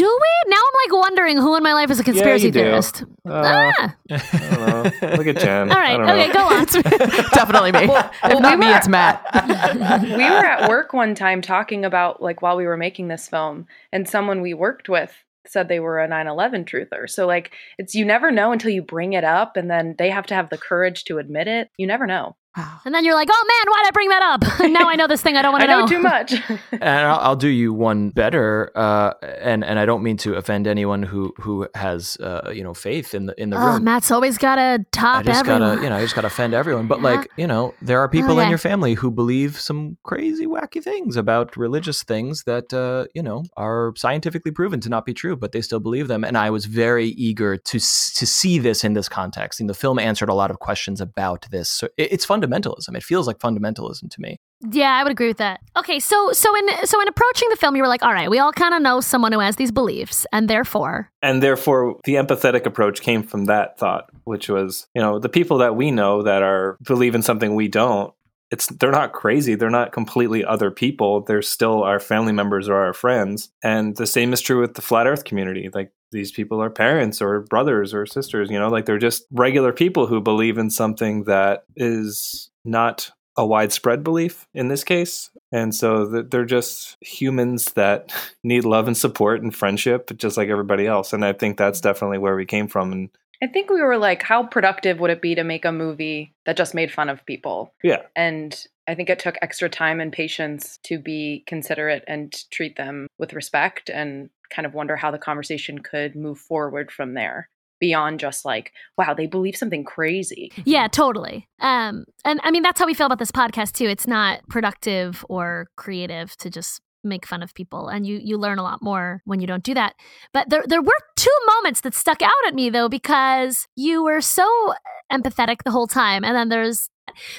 [0.00, 0.50] Do we?
[0.50, 2.60] Now I'm like wondering who in my life is a conspiracy you do.
[2.60, 3.04] theorist.
[3.28, 3.96] Uh, ah.
[4.10, 5.16] I don't know.
[5.16, 5.70] Look at Jen.
[5.70, 5.92] All right.
[5.92, 6.14] I don't know.
[6.14, 6.64] Okay, go on.
[7.34, 7.86] Definitely me.
[7.86, 9.22] Well, if we not me, were- it's Matt.
[10.02, 13.66] we were at work one time talking about like while we were making this film
[13.92, 15.12] and someone we worked with
[15.46, 17.06] said they were a 9/11 truther.
[17.06, 20.24] So like it's you never know until you bring it up and then they have
[20.28, 21.68] to have the courage to admit it.
[21.76, 22.36] You never know.
[22.56, 22.80] Wow.
[22.84, 24.60] And then you're like, oh man, why'd I bring that up?
[24.72, 26.32] now I know this thing I don't want to know too much.
[26.72, 30.66] and I'll, I'll do you one better, uh, and and I don't mean to offend
[30.66, 33.84] anyone who who has uh, you know faith in the in the Oh, room.
[33.84, 35.60] Matt's always got to I top just everyone.
[35.60, 36.88] gotta, you know, I just gotta offend everyone.
[36.88, 37.04] But Yeah.
[37.10, 41.16] like, you know, there are people in your family who believe some crazy, wacky things
[41.16, 45.52] about religious things that, uh, you know, are scientifically proven to not be true, but
[45.52, 46.24] they still believe them.
[46.24, 49.60] And I was very eager to to see this in this context.
[49.60, 51.68] And the film answered a lot of questions about this.
[51.68, 52.96] So it, it's fundamentalism.
[52.96, 54.38] It feels like fundamentalism to me.
[54.70, 55.60] Yeah, I would agree with that.
[55.76, 58.38] Okay, so so in so in approaching the film, you were like, all right, we
[58.38, 62.66] all kind of know someone who has these beliefs, and therefore, and therefore the empathetic
[62.66, 66.42] approach came from that thought which was you know the people that we know that
[66.42, 68.14] are believe in something we don't
[68.50, 69.54] it's they're not crazy.
[69.54, 71.20] They're not completely other people.
[71.22, 73.50] They're still our family members or our friends.
[73.62, 75.70] And the same is true with the flat earth community.
[75.72, 79.72] Like these people are parents or brothers or sisters you know like they're just regular
[79.72, 85.30] people who believe in something that is not a widespread belief in this case.
[85.52, 88.12] And so they're just humans that
[88.44, 91.12] need love and support and friendship just like everybody else.
[91.12, 92.92] And i think that's definitely where we came from.
[92.92, 93.08] And
[93.42, 96.56] I think we were like, how productive would it be to make a movie that
[96.56, 97.72] just made fun of people?
[97.82, 98.02] Yeah.
[98.14, 98.54] And
[98.86, 103.32] I think it took extra time and patience to be considerate and treat them with
[103.32, 107.48] respect and kind of wonder how the conversation could move forward from there
[107.78, 110.52] beyond just like, wow, they believe something crazy.
[110.64, 111.48] yeah, totally.
[111.60, 113.86] Um, and I mean that's how we feel about this podcast too.
[113.86, 118.58] It's not productive or creative to just make fun of people, and you you learn
[118.58, 119.94] a lot more when you don't do that.
[120.32, 124.20] But there there were two moments that stuck out at me though because you were
[124.20, 124.74] so
[125.12, 126.88] empathetic the whole time, and then there's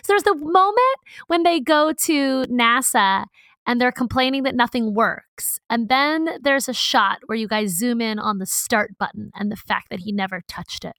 [0.04, 0.98] so there's the moment
[1.28, 3.26] when they go to NASA
[3.68, 5.60] and they're complaining that nothing works.
[5.70, 9.52] And then there's a shot where you guys zoom in on the start button and
[9.52, 10.96] the fact that he never touched it.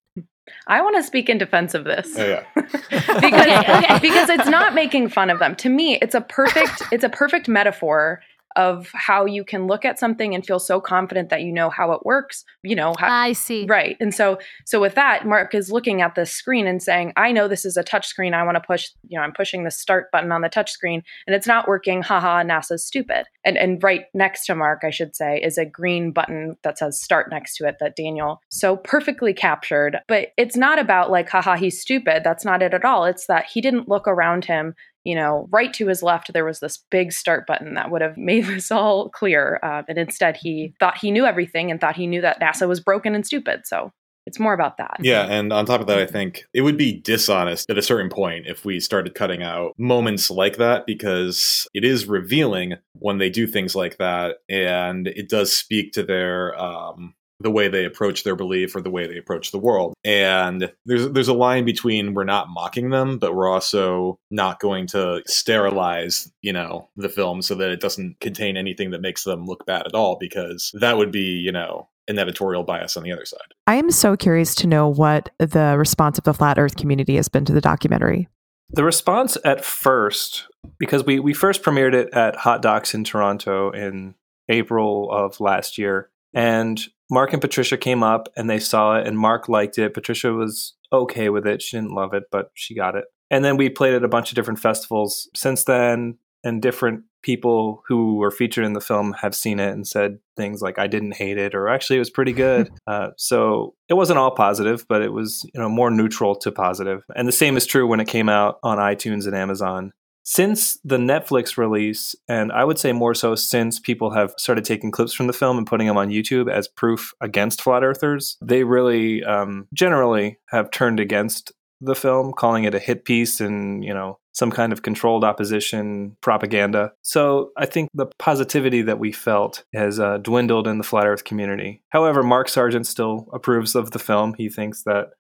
[0.67, 2.15] I want to speak in defense of this.
[2.17, 2.45] Oh, yeah.
[2.55, 2.89] because
[3.25, 3.99] Okay, okay.
[4.01, 5.55] because it's not making fun of them.
[5.57, 8.21] To me, it's a perfect it's a perfect metaphor
[8.57, 11.93] of how you can look at something and feel so confident that you know how
[11.93, 13.67] it works, you know, how, I see.
[13.67, 13.97] Right.
[14.01, 17.49] And so so with that, Mark is looking at this screen and saying, I know
[17.49, 18.35] this is a touch screen.
[18.35, 21.03] I want to push, you know, I'm pushing the start button on the touch screen
[21.27, 22.03] and it's not working.
[22.03, 23.27] Haha, NASA's stupid.
[23.45, 27.01] And and right next to Mark, I should say, is a green button that says
[27.01, 29.99] start next to it that Daniel so perfectly captured.
[30.09, 32.23] But it's not about like, haha, he's stupid.
[32.25, 33.05] That's not it at all.
[33.05, 36.61] It's that he didn't look around him you know, right to his left, there was
[36.61, 39.59] this big start button that would have made this all clear.
[39.63, 42.81] Uh, and instead, he thought he knew everything and thought he knew that NASA was
[42.81, 43.63] broken and stupid.
[43.65, 43.93] So
[44.27, 44.99] it's more about that.
[45.01, 48.09] Yeah, and on top of that, I think it would be dishonest at a certain
[48.09, 53.31] point if we started cutting out moments like that because it is revealing when they
[53.31, 58.25] do things like that, and it does speak to their um, the way they approach
[58.25, 59.95] their belief or the way they approach the world.
[60.05, 64.87] And there's there's a line between we're not mocking them, but we're also not going
[64.89, 69.45] to sterilize, you know, the film so that it doesn't contain anything that makes them
[69.45, 73.13] look bad at all, because that would be, you know, an editorial bias on the
[73.13, 73.41] other side.
[73.67, 77.29] I am so curious to know what the response of the flat earth community has
[77.29, 78.29] been to the documentary.
[78.71, 83.71] the response at first because we we first premiered it at hot docs in toronto
[83.71, 84.15] in
[84.49, 89.19] april of last year and mark and patricia came up and they saw it and
[89.19, 89.93] mark liked it.
[89.93, 91.61] Patricia was okay with it.
[91.61, 93.05] She didn't love it but she got it.
[93.31, 97.83] And then we played at a bunch of different festivals since then and different people
[97.87, 101.15] who were featured in the film have seen it and said things like i didn't
[101.15, 102.69] hate it or actually it was pretty good.
[102.89, 106.99] Uh, so it wasn't all positive but it was you know more neutral to positive.
[106.99, 109.93] positive and the same is true when it came out on itunes and amazon
[110.23, 114.91] since the netflix release and i would say more so since people have started taking
[114.91, 118.65] clips from the film and putting them on youtube as proof against flat earthers they
[118.65, 123.93] really um, generally have turned against the film, calling it a hit piece and, you
[123.93, 126.93] know, some kind of controlled opposition propaganda.
[127.03, 131.25] So I think the positivity that we felt has uh, dwindled in the flat earth
[131.25, 131.83] community.
[131.91, 134.35] However, Mark Sargent still approves of the film.
[134.39, 135.11] He thinks that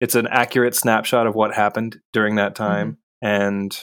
[0.00, 2.98] it's an accurate snapshot of what happened during that time.
[3.22, 3.78] And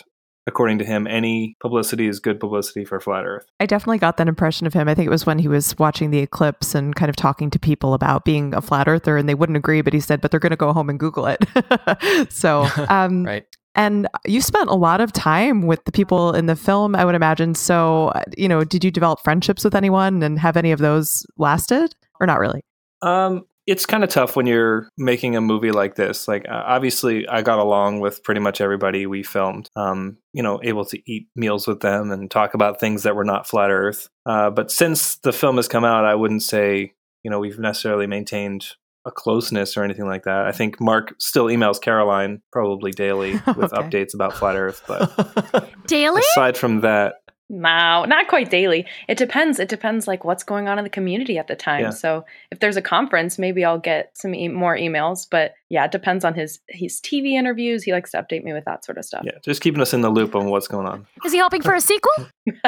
[0.48, 3.46] according to him, any publicity is good publicity for flat earth.
[3.60, 4.88] I definitely got that impression of him.
[4.88, 7.60] I think it was when he was watching the eclipse and kind of talking to
[7.60, 10.40] people about being a flat earther, and they wouldn't agree, but he said, but they're
[10.40, 11.46] going to go home and Google it.
[12.32, 13.46] so, um, Right.
[13.78, 17.14] And you spent a lot of time with the people in the film, I would
[17.14, 17.56] imagine.
[17.56, 21.26] So, uh, you know, did you develop friendships with anyone and have any of those
[21.38, 21.94] lasted?
[22.20, 22.64] or not really?
[23.02, 26.28] Um, it's kind of tough when you're making a movie like this.
[26.28, 29.70] Like, uh, obviously, I got along with pretty much everybody we filmed.
[29.76, 33.26] Um, you know, able to eat meals with them and talk about things that were
[33.26, 34.08] not flat Earth.
[34.26, 38.06] Uh, but since the film has come out, I wouldn't say you know we've necessarily
[38.06, 38.68] maintained
[39.08, 40.46] a closeness or anything like that.
[40.46, 43.78] I think Mark still emails Caroline probably daily with Okay.
[44.04, 44.84] updates about flat Earth.
[44.88, 46.22] But Daily?
[46.22, 47.16] aside from that,
[47.48, 48.86] No, not quite daily.
[49.08, 49.60] It depends.
[49.60, 51.84] It depends like what's going on in the community at the time.
[51.84, 51.90] Yeah.
[51.92, 55.28] So if there's a conference, maybe I'll get some e- more emails.
[55.30, 57.84] But yeah, it depends on his his TV interviews.
[57.84, 59.24] He likes to update me with that sort of stuff.
[59.26, 61.08] yeah, just keeping us in the loop on what's going on.
[61.26, 62.28] Is he hoping for a sequel?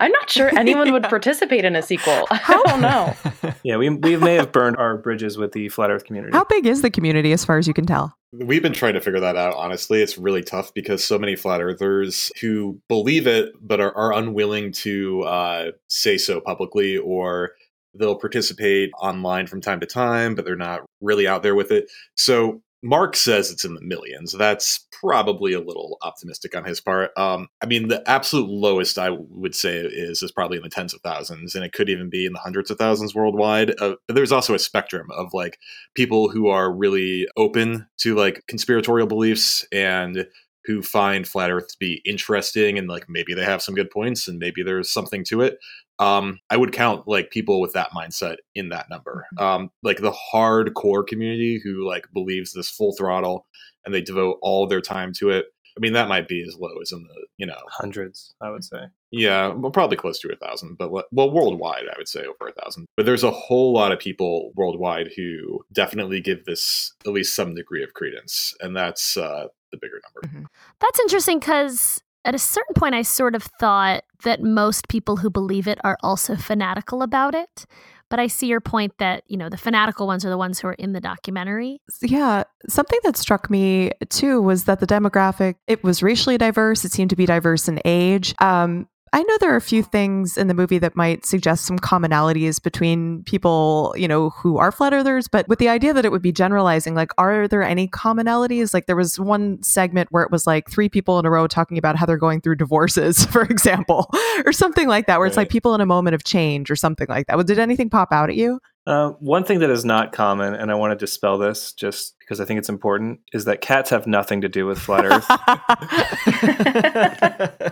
[0.00, 2.26] I'm not sure anyone would participate in a sequel.
[2.30, 3.52] I don't know.
[3.62, 6.32] Yeah, we we may have burned our bridges with the flat Earth community.
[6.36, 8.14] How big is the community as far as you can tell?
[8.32, 10.02] We've been trying to figure that out, honestly.
[10.02, 14.72] It's really tough because so many flat earthers who believe it but are, are unwilling
[14.72, 17.52] to uh, say so publicly, or
[17.94, 21.90] they'll participate online from time to time, but they're not really out there with it.
[22.14, 24.32] So Mark says it's in the millions.
[24.32, 27.10] That's probably a little optimistic on his part.
[27.16, 30.94] Um, I mean, the absolute lowest I would say is is probably in the tens
[30.94, 33.72] of thousands, and it could even be in the hundreds of thousands worldwide.
[33.80, 35.58] Uh, but there's also a spectrum of like
[35.94, 40.26] people who are really open to like conspiratorial beliefs and
[40.64, 44.28] who find flat earth to be interesting and like maybe they have some good points
[44.28, 45.58] and maybe there's something to it
[46.00, 50.16] um i would count like people with that mindset in that number um like the
[50.32, 53.46] hardcore community who like believes this full throttle
[53.84, 56.80] and they devote all their time to it i mean that might be as low
[56.82, 58.82] as in the you know Hundreds, I would say.
[59.10, 62.62] yeah, well, probably close to a thousand, but well, worldwide, I would say over a
[62.62, 62.86] thousand.
[62.98, 67.54] But there's a whole lot of people worldwide who definitely give this at least some
[67.54, 70.48] degree of credence, and that's uh, the bigger number.
[70.80, 75.30] That's interesting because at a certain point, I sort of thought that most people who
[75.30, 77.66] believe it are also fanatical about it.
[78.10, 80.66] But I see your point that, you know, the fanatical ones are the ones who
[80.66, 81.80] are in the documentary.
[82.02, 86.84] Yeah, something that struck me too was that the demographic it was racially diverse.
[86.84, 88.34] It seemed to be diverse in age.
[88.40, 91.80] Um, I know there are a few things in the movie that might suggest some
[91.80, 96.12] commonalities between people, you know, who are flat earthers, but with the idea that it
[96.12, 98.72] would be generalizing, like, are there any commonalities?
[98.72, 101.76] Like, there was one segment where it was like three people in a row talking
[101.76, 104.08] about how they're going through divorces, for example,
[104.44, 107.08] or something like that, where it's like people in a moment of change or something
[107.08, 107.36] like that.
[107.36, 108.60] Well, Did anything pop out at you?
[108.86, 112.40] Uh, one thing that is not common, and I want to dispel this just because
[112.40, 115.26] I think it's important, is that cats have nothing to do with flat Earth.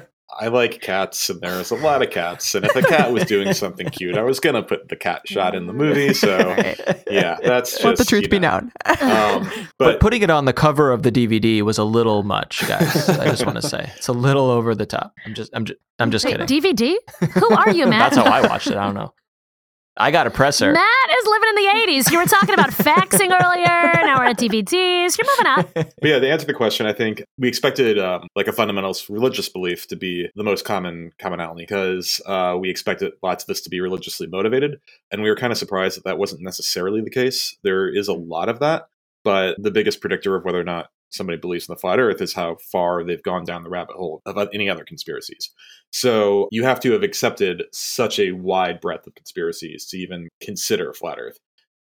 [0.40, 2.55] I like cats, and there's a lot of cats.
[2.55, 5.55] And if a cat was doing something cute, I was gonna put the cat shot
[5.55, 6.14] in the movie.
[6.18, 6.38] So
[7.11, 8.72] yeah, that's just Let the truth you be known.
[9.01, 12.66] Um, But but putting it on the cover of the DVD was a little much,
[12.66, 13.09] guys.
[13.09, 15.12] I just want to say it's a little over the top.
[15.27, 16.62] I'm just, I'm just, I'm just Wait, kidding.
[16.77, 16.94] DVD?
[17.35, 17.98] Who are you, man?
[17.98, 18.77] That's how I watched it.
[18.77, 19.12] I don't know.
[20.00, 20.72] I got a presser.
[20.72, 22.12] Matt is living in the 80s.
[22.12, 23.92] You were talking about faxing earlier.
[24.06, 25.18] Now we're at DVDs.
[25.18, 25.64] You're moving on.
[25.74, 29.48] But yeah, to answer the question, I think we expected um, like a fundamentalist religious
[29.48, 33.70] belief to be the most common commonality because uh, we expected lots of this to
[33.70, 34.80] be religiously motivated,
[35.11, 37.56] and we were kind of surprised that that wasn't necessarily the case.
[37.64, 38.88] There is a lot of that,
[39.24, 42.35] but the biggest predictor of whether or not somebody believes in the flat Earth is
[42.35, 45.51] how far they've gone down the rabbit hole of any other conspiracies.
[45.90, 50.92] So you have to have accepted such a wide breadth of conspiracies to even consider
[50.92, 51.38] flat Earth.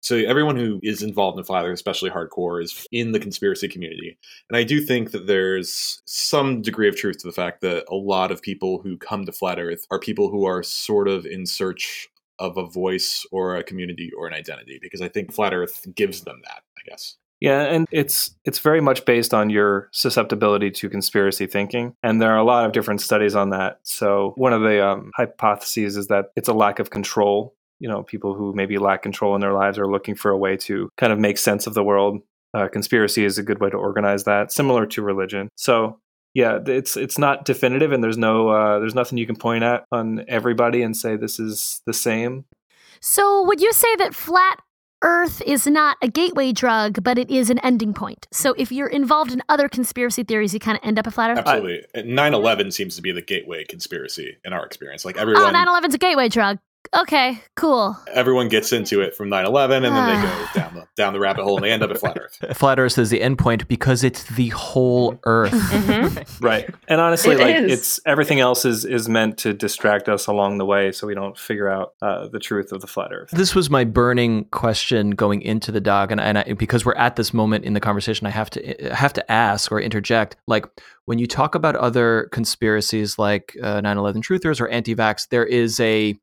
[0.03, 4.17] So everyone who is involved in flat Earth, especially hardcore, is in the conspiracy community.
[4.49, 7.95] And I do think that there's some degree of truth to the fact that a
[7.95, 11.45] lot of people who come to flat Earth are people who are sort of in
[11.45, 15.87] search of a voice or a community or an identity, because I think flat Earth
[15.95, 17.17] gives them that, I guess.
[17.41, 22.33] Yeah, and it's it's very much based on your susceptibility to conspiracy thinking, and there
[22.33, 23.81] are a lot of different studies on that.
[23.83, 27.55] So one of the um, hypotheses is that it's a lack of control.
[27.79, 30.59] You know, people who maybe lack control in their lives are looking for a way
[30.59, 32.21] to kind of make sense of the world.
[32.53, 35.49] Uh, conspiracy is a good way to organize that, similar to religion.
[35.57, 35.99] So
[36.35, 39.85] yeah, it's it's not definitive, and there's no uh, there's nothing you can point at
[39.91, 42.45] on everybody and say this is the same.
[43.01, 44.61] So, would you say that flat
[45.03, 48.29] Earth is not a gateway drug, but it is an ending point?
[48.33, 51.31] So, if you're involved in other conspiracy theories, you kind of end up a flat
[51.31, 51.39] Earth?
[51.39, 51.85] Absolutely.
[52.05, 55.05] 9 11 seems to be the gateway conspiracy in our experience.
[55.07, 56.59] Like Oh, everyone 9 11's a gateway drug.
[56.97, 57.97] Okay, cool.
[58.13, 61.45] everyone gets into it from 9-11 and then they go down the down the rabbit
[61.45, 64.03] hole and they end up at flat earth Flat Earth is the end point because
[64.03, 65.53] it's the whole Earth.
[65.53, 66.27] Mhm.
[66.41, 66.69] Right.
[66.89, 67.73] And honestly, It like is.
[67.79, 71.39] it's everything else is is meant to distract us along the way, so we don't
[71.39, 73.31] figure out uh, the truth of the flat Earth.
[73.31, 77.17] This was my burning question going into the dog, and, and I, because we're at
[77.17, 80.37] this moment in the conversation, I have to I have to ask or interject.
[80.47, 80.67] Like
[81.05, 86.19] when you talk about other conspiracies like uh, 9/11 truthers or anti-vax, there is a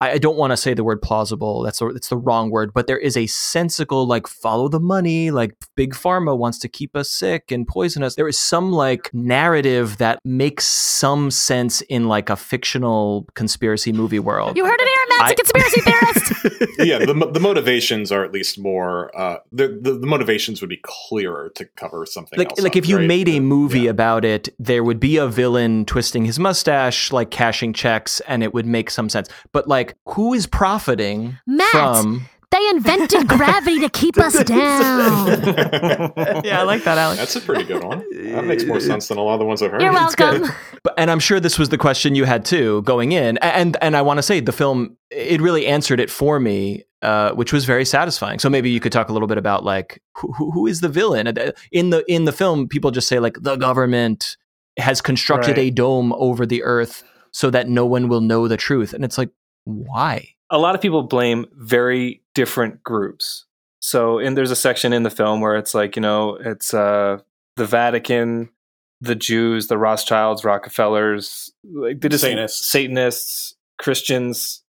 [0.00, 1.62] I I don't want to say the word plausible.
[1.62, 5.30] That's the, that's the wrong word, but there is a sensical like follow the money.
[5.30, 8.14] Like big pharma wants to keep us sick and poison us.
[8.14, 14.18] There is some like narrative that makes some sense in like a fictional conspiracy movie
[14.18, 14.56] world.
[14.56, 16.78] You heard it here, Matt's I- a conspiracy theorist.
[16.78, 19.10] yeah, the, the motivations are at least more.
[19.18, 22.38] Uh, the, the the motivations would be clearer to cover something.
[22.38, 23.06] like else like up, if you right?
[23.08, 23.90] made a movie Yeah.
[23.90, 28.52] about it there would be a villain twisting his mustache like cashing checks and it
[28.54, 33.88] would make some sense but like who is profiting Matt, from They invented gravity to
[33.90, 35.26] keep us down.
[36.44, 37.18] yeah, I like that, Alex.
[37.18, 38.04] That's a pretty good one.
[38.32, 39.82] That makes more sense than a lot of the ones I've heard.
[39.82, 40.44] You're welcome.
[40.82, 43.38] But, and I'm sure this was the question you had too going in.
[43.38, 47.32] And and I want to say the film it really answered it for me, uh,
[47.32, 48.38] which was very satisfying.
[48.38, 50.88] So maybe you could talk a little bit about like who, who who is the
[50.88, 52.68] villain Uh, in the in the film?
[52.68, 54.36] People just say like the government
[54.78, 55.66] has constructed Right.
[55.66, 59.18] a dome over the earth so that no one will know the truth, and it's
[59.18, 59.30] like
[59.66, 60.36] why?
[60.50, 63.44] a lot of people blame very different groups.
[63.80, 67.18] So, and there's a section in the film where it's like, you know, it's uh,
[67.56, 68.50] the Vatican,
[69.00, 72.70] the Jews, the Rothschilds, Rockefellers, like the Satanists.
[72.70, 74.62] Satanists, Christians,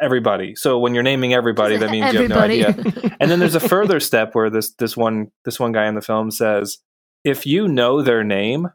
[0.00, 0.54] everybody.
[0.54, 2.56] So when you're naming everybody, that means Everybody.
[2.56, 3.16] you have no idea.
[3.20, 6.02] And then there's a further step where this this one this one guy in the
[6.02, 6.78] film says,
[7.22, 8.70] if you know their name,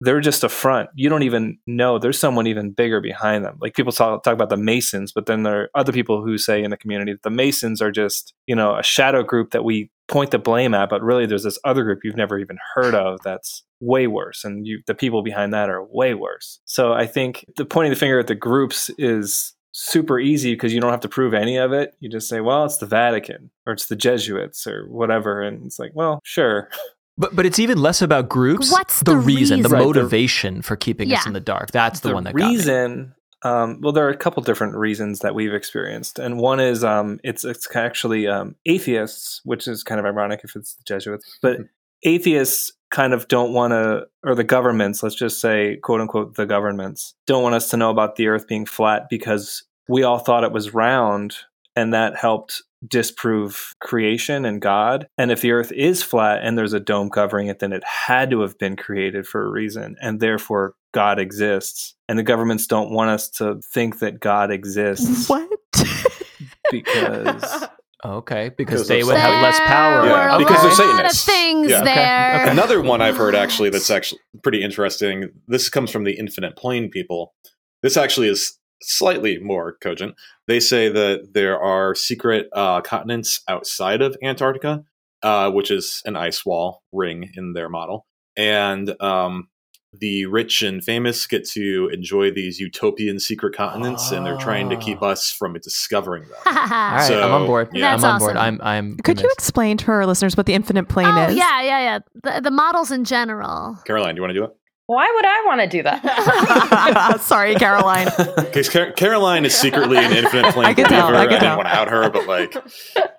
[0.00, 0.90] they're just a front.
[0.94, 3.58] You don't even know there's someone even bigger behind them.
[3.60, 6.62] Like people talk, talk about the Masons, but then there are other people who say
[6.62, 9.90] in the community that the Masons are just, you know, a shadow group that we
[10.06, 13.20] point the blame at, but really there's this other group you've never even heard of
[13.22, 14.44] that's way worse.
[14.44, 16.60] And you, the people behind that are way worse.
[16.64, 20.80] So I think the pointing the finger at the groups is super easy because you
[20.80, 21.94] don't have to prove any of it.
[22.00, 25.42] You just say, well, it's the Vatican or it's the Jesuits or whatever.
[25.42, 26.68] And it's like, well, sure.
[27.18, 28.70] But but it's even less about groups.
[28.70, 29.72] What's the, the reason, the reason?
[29.72, 31.72] Right, the- motivation for keeping us in the dark?
[31.72, 32.56] That's the, one that got me.
[32.56, 36.82] reason um, well there are a couple different reasons that we've experienced and one is
[36.82, 41.38] um, it's it's actually um, atheists which is kind of ironic if it's the jesuits
[41.40, 41.58] but
[42.02, 46.46] atheists kind of don't want to or the governments let's just say quote unquote the
[46.46, 50.44] governments don't want us to know about the earth being flat because we all thought
[50.44, 51.36] it was round
[51.76, 55.08] and that helped disprove creation and God.
[55.18, 58.30] And if the earth is flat and there's a dome covering it, then it had
[58.30, 59.96] to have been created for a reason.
[60.00, 61.94] And therefore, God exists.
[62.08, 65.48] And the governments don't want us to think that God exists What?
[66.70, 67.64] because.
[68.04, 70.02] Okay, because Because they would have less power.
[70.02, 71.24] There Yeah, were a because they're lot of Satanists.
[71.24, 71.82] things Yeah.
[71.82, 72.48] Okay, there.
[72.50, 75.30] Another one I've heard actually that's actually pretty interesting.
[75.48, 77.34] This comes from the Infinite Plane people.
[77.82, 80.14] This actually is slightly more cogent.
[80.46, 84.84] They say that there are secret uh, continents outside of Antarctica,
[85.22, 88.06] uh, which is an ice wall ring in their model,
[88.36, 89.48] and um,
[89.92, 94.76] the rich and famous get to enjoy these utopian secret continents, and they're trying to
[94.76, 96.38] keep us from discovering them.
[96.46, 97.70] All right, So, I'm on board.
[97.72, 97.94] yeah.
[97.94, 98.36] I'm That's on board.
[98.36, 98.96] I'm I'm.
[98.98, 101.36] Could you explain to our listeners what the infinite plane oh is?
[101.36, 101.98] yeah, yeah, yeah.
[102.34, 103.78] The, the models in general.
[103.86, 104.57] Caroline, do you want to do it?
[104.88, 107.20] Why would I want to do that?
[107.20, 108.08] Sorry, Caroline.
[108.36, 111.22] Because Car- Caroline is secretly an infinite plane I can tell, believer.
[111.22, 112.52] I can didn't want to out her, but like,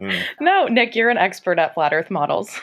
[0.01, 2.59] mm, no, Nick, you're an expert at flat Earth models.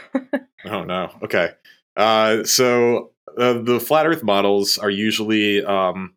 [0.64, 1.14] oh no.
[1.22, 1.50] Okay.
[1.96, 6.14] Uh, so uh, the flat Earth models are usually um,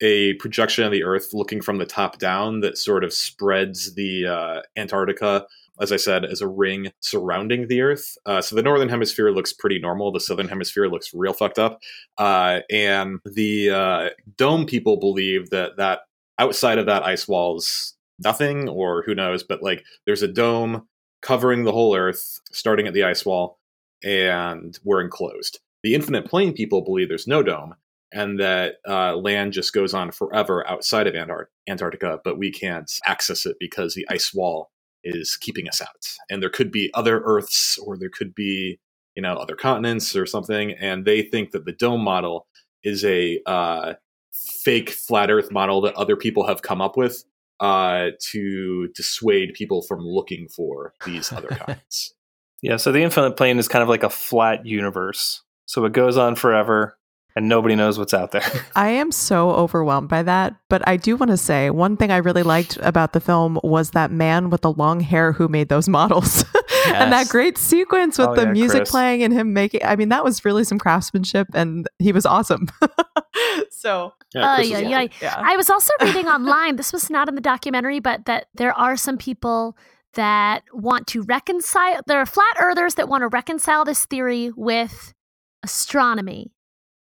[0.00, 4.26] a projection of the Earth looking from the top down that sort of spreads the
[4.26, 5.46] uh, Antarctica,
[5.80, 8.16] as I said, as a ring surrounding the Earth.
[8.26, 10.12] Uh, so the northern hemisphere looks pretty normal.
[10.12, 11.80] The southern hemisphere looks real fucked up.
[12.18, 16.00] Uh, and the uh, dome people believe that that
[16.38, 20.86] outside of that ice wall is nothing, or who knows, but like there's a dome
[21.22, 23.58] covering the whole Earth, starting at the ice wall,
[24.02, 25.60] and we're enclosed.
[25.82, 27.74] The infinite plane people believe there's no dome
[28.12, 32.90] and that uh, land just goes on forever outside of Antar- Antarctica, but we can't
[33.06, 34.70] access it because the ice wall
[35.04, 36.06] is keeping us out.
[36.28, 38.78] And there could be other Earths, or there could be,
[39.14, 40.72] you know, other continents or something.
[40.72, 42.46] And they think that the dome model
[42.82, 43.94] is a uh,
[44.32, 47.24] fake flat Earth model that other people have come up with
[47.60, 52.14] uh, to dissuade people from looking for these other continents.
[52.62, 55.42] Yeah, so the infinite plane is kind of like a flat universe.
[55.66, 56.98] So it goes on forever
[57.36, 58.42] and nobody knows what's out there.
[58.76, 60.54] I am so overwhelmed by that.
[60.68, 63.90] But I do want to say one thing I really liked about the film was
[63.92, 66.44] that man with the long hair who made those models.
[66.86, 68.90] and that great sequence with Oh, the yeah, music Chris.
[68.90, 72.68] playing and him making I mean, that was really some craftsmanship and he was awesome.
[73.70, 75.06] so Yeah, Uh, yeah, yeah.
[75.20, 75.34] yeah.
[75.36, 78.96] I was also reading online, this was not in the documentary, but that there are
[78.96, 79.76] some people
[80.14, 85.14] that want to reconcile, there are flat earthers that want to reconcile this theory with
[85.62, 86.50] astronomy.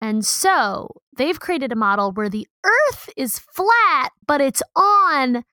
[0.04, 5.44] And so they've created a model where the earth is flat, but it's on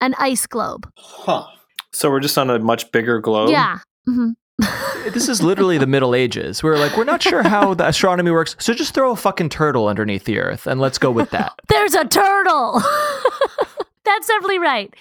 [0.00, 0.90] an ice globe.
[0.96, 1.46] Huh.
[1.92, 3.50] So we're just on a much bigger globe.
[3.50, 3.78] Yeah.
[4.04, 4.30] hmm
[5.12, 6.60] This is literally the Middle Ages.
[6.60, 9.86] We're like, we're not sure how the astronomy works, so just throw a fucking turtle
[9.86, 11.52] underneath the Earth and let's go with that.
[11.68, 12.82] There's a turtle.
[14.04, 14.92] That's definitely right.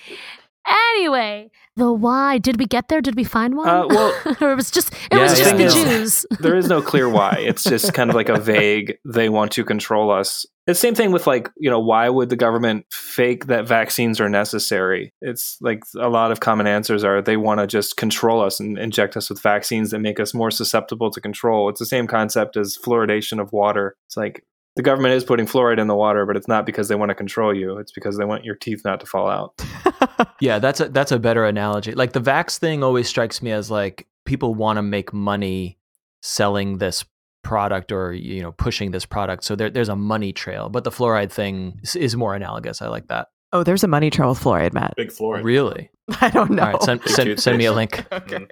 [0.67, 2.37] Anyway, the why.
[2.37, 3.01] Did we get there?
[3.01, 3.67] Did we find one?
[3.67, 5.69] Uh, well- or it was just it Yeah, was just the yeah.
[5.69, 6.25] Jews.
[6.39, 7.35] there is no clear why.
[7.39, 10.45] It's just kind of like a vague, they want to control us.
[10.65, 14.21] It's the same thing with like, you know, why would the government fake that vaccines
[14.21, 15.11] are necessary?
[15.21, 18.77] It's like a lot of common answers are they want to just control us and
[18.77, 21.67] inject us with vaccines that make us more susceptible to control.
[21.67, 23.97] It's the same concept as fluoridation of water.
[24.07, 24.45] It's like
[24.75, 27.15] the government is putting fluoride in the water, but it's not because they want to
[27.15, 27.77] control you.
[27.77, 29.61] It's because they want your teeth not to fall out.
[30.39, 31.93] Yeah, that's a that's a better analogy.
[31.93, 35.77] Like the vax thing always strikes me as like people want to make money
[36.21, 37.05] selling this
[37.43, 39.45] product or you know pushing this product.
[39.45, 40.67] So there, there's a money trail.
[40.67, 42.81] But the fluoride thing is, is more analogous.
[42.81, 43.29] I like that.
[43.53, 44.95] Oh, there's a money trail with fluoride, Matt.
[44.97, 45.41] Big floor.
[45.41, 45.89] Really?
[46.21, 46.63] I don't know.
[46.63, 48.05] All right, send, send, send me a link.
[48.11, 48.45] okay.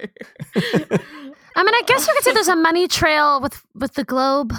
[1.55, 4.53] I mean, I guess you could say there's a money trail with with the globe.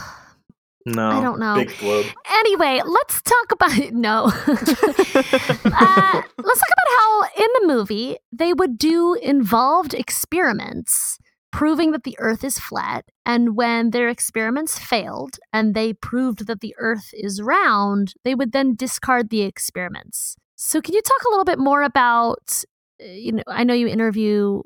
[0.85, 1.11] No.
[1.11, 1.55] I don't know.
[1.57, 2.07] Big globe.
[2.31, 4.25] Anyway, let's talk about no.
[4.47, 11.19] uh, let's talk about how in the movie they would do involved experiments
[11.53, 16.61] proving that the Earth is flat, and when their experiments failed and they proved that
[16.61, 20.35] the Earth is round, they would then discard the experiments.
[20.57, 22.65] So, can you talk a little bit more about?
[23.01, 24.63] uh, You know, I know you interview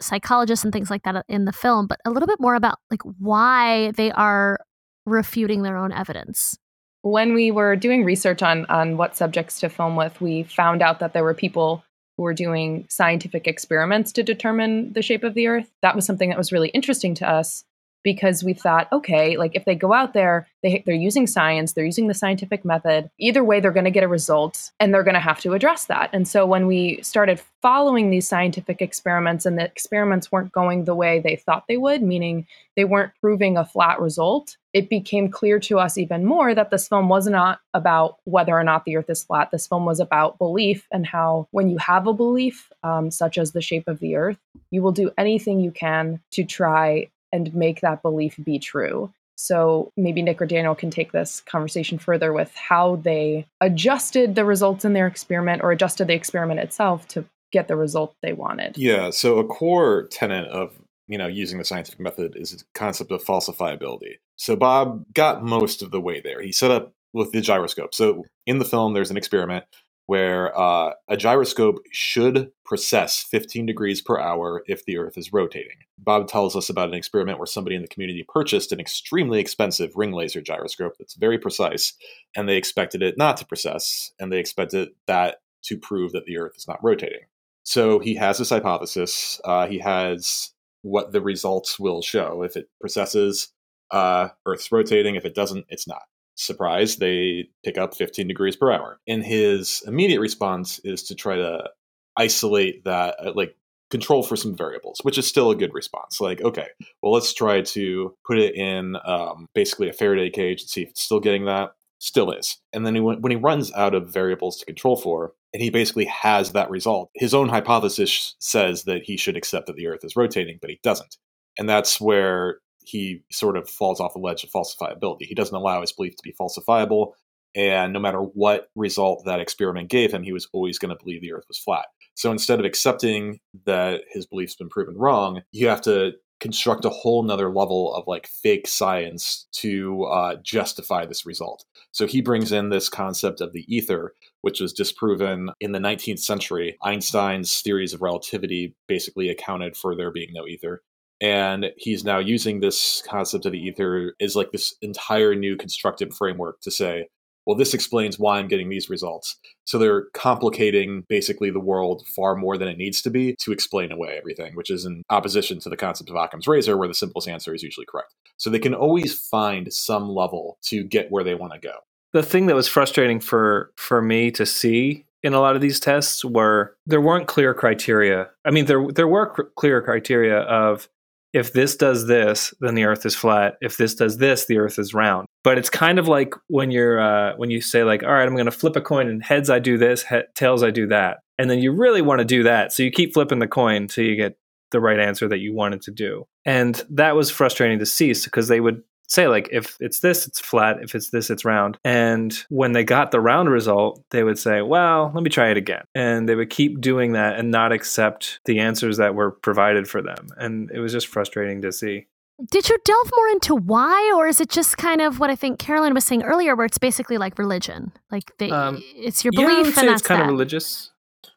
[0.00, 3.02] psychologists and things like that in the film, but a little bit more about like
[3.18, 4.58] why they are
[5.06, 6.58] refuting their own evidence.
[7.02, 11.00] when we were doing research on on what subjects to film with, we found out
[11.00, 11.82] that there were people
[12.16, 15.68] who were doing scientific experiments to determine the shape of the Earth.
[15.82, 17.64] That was something that was really interesting to us
[18.02, 21.84] because we thought, okay, like if they go out there, they they're using science, they're
[21.84, 23.10] using the scientific method.
[23.18, 25.86] Either way, they're going to get a result, and they're going to have to address
[25.86, 26.10] that.
[26.12, 30.94] And so when we started following these scientific experiments, and the experiments weren't going the
[30.94, 32.46] way they thought they would, meaning
[32.76, 36.88] they weren't proving a flat result, it became clear to us even more that this
[36.88, 39.50] film was not about whether or not the earth is flat.
[39.50, 43.52] This film was about belief and how, when you have a belief, um, such as
[43.52, 44.38] the shape of the earth,
[44.70, 49.12] you will do anything you can to try and make that belief be true.
[49.36, 54.44] So maybe Nick or Daniel can take this conversation further with how they adjusted the
[54.44, 58.76] results in their experiment or adjusted the experiment itself to get the result they wanted.
[58.78, 60.78] Yeah, so a core tenet of
[61.08, 64.18] you know using the scientific method is the concept of falsifiability.
[64.36, 66.40] So Bob got most of the way there.
[66.40, 67.94] He set up with the gyroscope.
[67.94, 69.64] So in the film, there's an experiment
[70.06, 75.76] where uh, a gyroscope should precess 15 degrees per hour if the Earth is rotating.
[75.98, 79.92] Bob tells us about an experiment where somebody in the community purchased an extremely expensive
[79.94, 81.94] ring laser gyroscope that's very precise,
[82.36, 86.38] and they expected it not to precess, and they expected that to prove that the
[86.38, 87.20] Earth is not rotating.
[87.62, 89.40] So he has this hypothesis.
[89.44, 92.42] Uh, he has what the results will show.
[92.42, 93.52] If it precesses,
[93.92, 95.14] uh, Earth's rotating.
[95.14, 96.02] If it doesn't, it's not.
[96.34, 99.00] Surprise, they pick up 15 degrees per hour.
[99.06, 101.70] And his immediate response is to try to
[102.16, 103.56] isolate that, uh, like
[103.90, 106.20] control for some variables, which is still a good response.
[106.20, 106.68] Like, okay,
[107.02, 110.90] well, let's try to put it in um, basically a Faraday cage and see if
[110.90, 111.72] it's still getting that.
[111.98, 112.58] Still is.
[112.72, 116.06] And then he, when he runs out of variables to control for, and he basically
[116.06, 120.16] has that result, his own hypothesis says that he should accept that the Earth is
[120.16, 121.18] rotating, but he doesn't.
[121.58, 125.22] And that's where he sort of falls off the ledge of falsifiability.
[125.22, 127.12] He doesn't allow his belief to be falsifiable.
[127.54, 131.20] And no matter what result that experiment gave him, he was always going to believe
[131.20, 131.86] the Earth was flat.
[132.14, 136.90] So instead of accepting that his belief's been proven wrong, you have to construct a
[136.90, 141.64] whole nother level of like fake science to uh, justify this result.
[141.92, 146.18] So he brings in this concept of the ether, which was disproven in the 19th
[146.18, 146.76] century.
[146.82, 150.82] Einstein's theories of relativity basically accounted for there being no ether.
[151.22, 156.12] And he's now using this concept of the ether is like this entire new constructive
[156.12, 157.06] framework to say,
[157.46, 159.36] well, this explains why I'm getting these results.
[159.64, 163.90] So they're complicating basically the world far more than it needs to be to explain
[163.92, 167.28] away everything, which is in opposition to the concept of Occam's razor, where the simplest
[167.28, 168.14] answer is usually correct.
[168.36, 171.74] So they can always find some level to get where they want to go.
[172.12, 175.80] the thing that was frustrating for for me to see in a lot of these
[175.80, 178.28] tests were there weren't clear criteria.
[178.44, 180.88] I mean, there there were clear criteria of
[181.32, 183.54] if this does this, then the Earth is flat.
[183.60, 185.26] If this does this, the Earth is round.
[185.44, 188.34] But it's kind of like when you're uh, when you say like, all right, I'm
[188.34, 191.18] going to flip a coin, and heads I do this, he- tails I do that,
[191.38, 194.04] and then you really want to do that, so you keep flipping the coin till
[194.04, 194.36] you get
[194.70, 196.26] the right answer that you wanted to do.
[196.44, 200.40] And that was frustrating to see because they would say like if it's this it's
[200.40, 200.82] flat.
[200.82, 201.78] If it's this it's round.
[201.84, 205.56] And when they got the round result they would say well let me try it
[205.56, 205.84] again.
[205.94, 210.02] And they would keep doing that and not accept the answers that were provided for
[210.02, 210.28] them.
[210.36, 212.06] And it was just frustrating to see.
[212.50, 215.60] Did you delve more into why, or is it just kind of what I think
[215.60, 219.40] Caroline was saying earlier, where it's basically like religion, like they, Um, it's your yeah,
[219.40, 220.24] I belief, would and say that's it's kind that.
[220.24, 220.90] of religious.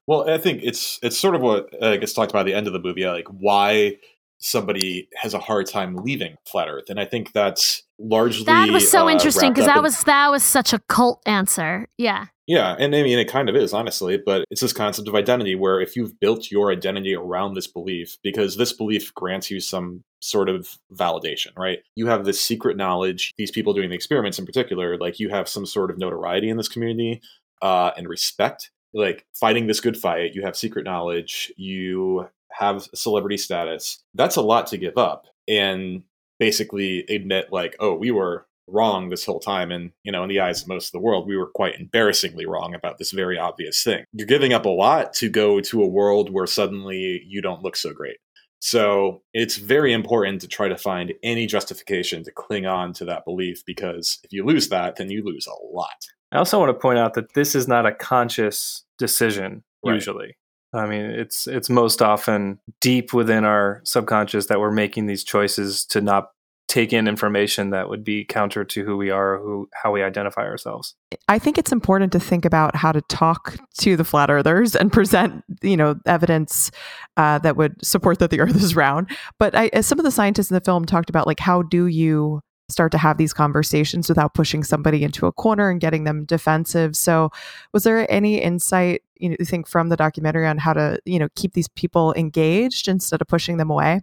[0.07, 2.65] Well, I think it's it's sort of what uh, gets talked about at the end
[2.67, 3.97] of the movie, like why
[4.45, 8.89] somebody has a hard time leaving flat Earth, and I think that's largely That was
[8.89, 11.87] so uh, interesting because that in- was that was such a cult answer.
[11.97, 15.15] Yeah, Yeah, and I mean it kind of is honestly, but it's this concept of
[15.15, 19.59] identity where if you've built your identity around this belief, because this belief grants you
[19.59, 21.79] some sort of validation, right?
[21.95, 23.33] You have this secret knowledge.
[23.37, 26.57] These people doing the experiments in particular, like you have some sort of notoriety in
[26.57, 27.21] this community
[27.61, 28.71] uh, and respect.
[28.93, 31.51] Like fighting this good fight, you have secret knowledge.
[31.57, 34.03] You have celebrity status.
[34.13, 36.03] That's a lot to give up, and
[36.39, 40.39] basically admit like, oh, we were wrong this whole time and you know in the
[40.39, 43.83] eyes of most of the world we were quite embarrassingly wrong about this very obvious
[43.83, 47.61] thing you're giving up a lot to go to a world where suddenly you don't
[47.61, 48.17] look so great
[48.59, 53.23] so it's very important to try to find any justification to cling on to that
[53.23, 56.81] belief because if you lose that then you lose a lot I also want to
[56.81, 59.93] point out that this is not a conscious decision Right.
[59.93, 60.35] usually.
[60.75, 65.85] I mean, it's it's most often deep within our subconscious that we're making these choices
[65.85, 66.31] to not
[66.67, 70.41] take in information that would be counter to who we are, who how we identify
[70.41, 70.95] ourselves.
[71.27, 74.91] I think it's important to think about how to talk to the flat earthers and
[74.91, 76.71] present, you know, evidence
[77.17, 79.09] uh, that would support that the earth is round.
[79.39, 81.87] But I, as some of the scientists in the film talked about, like, how do
[81.87, 86.25] you start to have these conversations without pushing somebody into a corner and getting them
[86.25, 86.95] defensive?
[86.95, 87.29] So,
[87.73, 91.19] was there any insight you, know, you think from the documentary on how to, you
[91.19, 94.01] know, keep these people engaged instead of pushing them away?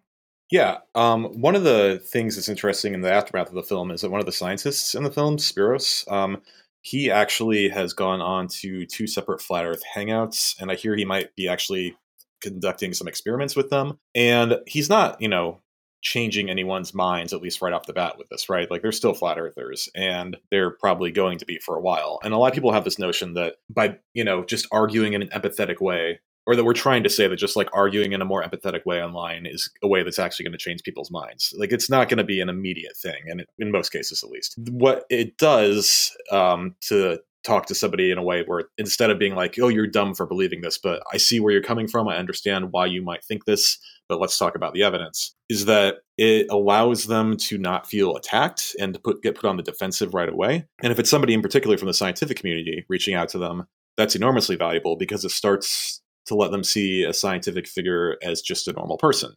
[0.50, 0.78] Yeah.
[0.94, 4.10] Um, one of the things that's interesting in the aftermath of the film is that
[4.10, 6.42] one of the scientists in the film, Spiros, um,
[6.82, 11.04] he actually has gone on to two separate flat Earth hangouts, and I hear he
[11.04, 11.96] might be actually
[12.42, 13.98] conducting some experiments with them.
[14.14, 15.62] And he's not, you know,
[16.02, 18.70] changing anyone's minds, at least right off the bat with this, right?
[18.70, 22.18] Like they're still flat earthers and they're probably going to be for a while.
[22.22, 25.22] And a lot of people have this notion that by, you know, just arguing in
[25.22, 28.24] an empathetic way, or that we're trying to say that just like arguing in a
[28.24, 31.54] more empathetic way online is a way that's actually going to change people's minds.
[31.56, 34.56] Like it's not going to be an immediate thing, and in most cases, at least.
[34.70, 39.34] What it does um, to talk to somebody in a way where instead of being
[39.34, 42.08] like, "Oh, you're dumb for believing this," but I see where you're coming from.
[42.08, 43.78] I understand why you might think this,
[44.12, 45.34] but let's talk about the evidence.
[45.48, 49.56] Is that it allows them to not feel attacked and to put get put on
[49.56, 50.66] the defensive right away.
[50.82, 53.64] And if it's somebody in particular from the scientific community reaching out to them,
[53.96, 58.68] that's enormously valuable because it starts to let them see a scientific figure as just
[58.68, 59.32] a normal person.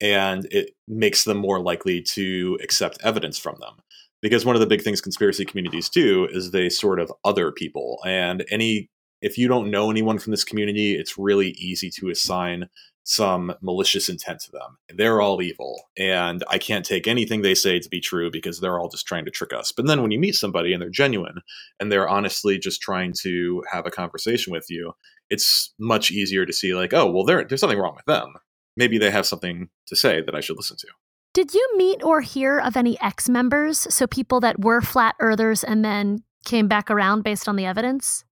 [0.00, 3.76] And it makes them more likely to accept evidence from them.
[4.22, 8.00] Because one of the big things conspiracy communities do is they sort of other people.
[8.04, 8.90] And any
[9.22, 12.68] if you don't know anyone from this community, it's really easy to assign
[13.08, 14.76] some malicious intent to them.
[14.96, 18.80] They're all evil, and I can't take anything they say to be true because they're
[18.80, 19.70] all just trying to trick us.
[19.70, 21.40] But then when you meet somebody and they're genuine
[21.78, 24.92] and they're honestly just trying to have a conversation with you,
[25.30, 28.34] it's much easier to see, like, oh, well, there's something wrong with them.
[28.76, 30.88] Maybe they have something to say that I should listen to.
[31.32, 33.78] Did you meet or hear of any ex members?
[33.94, 38.24] So people that were flat earthers and then came back around based on the evidence?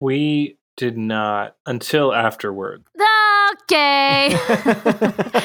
[0.00, 2.84] We did not until afterward.
[3.62, 4.36] Okay.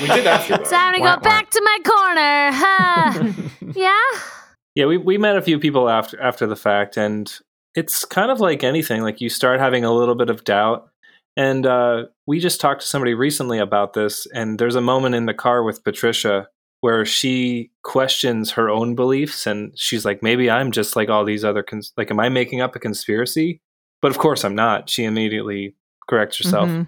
[0.01, 0.65] We did after that.
[0.65, 2.51] Time to Wah, go back to my corner.
[2.51, 3.33] Huh.
[3.75, 4.19] yeah?
[4.73, 7.31] Yeah, we we met a few people after after the fact, and
[7.75, 9.01] it's kind of like anything.
[9.01, 10.89] Like you start having a little bit of doubt,
[11.37, 14.25] and uh, we just talked to somebody recently about this.
[14.33, 16.47] And there's a moment in the car with Patricia
[16.79, 21.45] where she questions her own beliefs, and she's like, "Maybe I'm just like all these
[21.45, 23.61] other cons- like, am I making up a conspiracy?"
[24.01, 24.89] But of course, I'm not.
[24.89, 25.75] She immediately
[26.09, 26.69] corrects herself.
[26.69, 26.87] Mhm.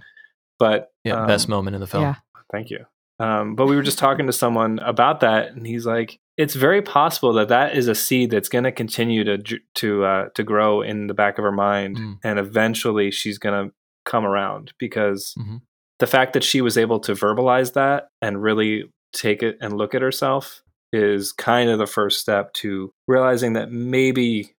[0.60, 2.04] But Yeah, um, best moment in the film.
[2.04, 2.16] Yeah.
[2.52, 2.86] Thank you.
[3.20, 6.82] Um, but we were just talking to someone about that, and he's like, "It's very
[6.82, 10.82] possible that that is a seed that's going to continue to to uh, to grow
[10.82, 12.18] in the back of her mind, Mm.
[12.24, 13.74] and eventually she's going to
[14.06, 15.62] come around because Mhm.
[16.00, 19.94] the fact that she was able to verbalize that and really take it and look
[19.96, 24.54] at herself is kind of the first step to realizing that maybe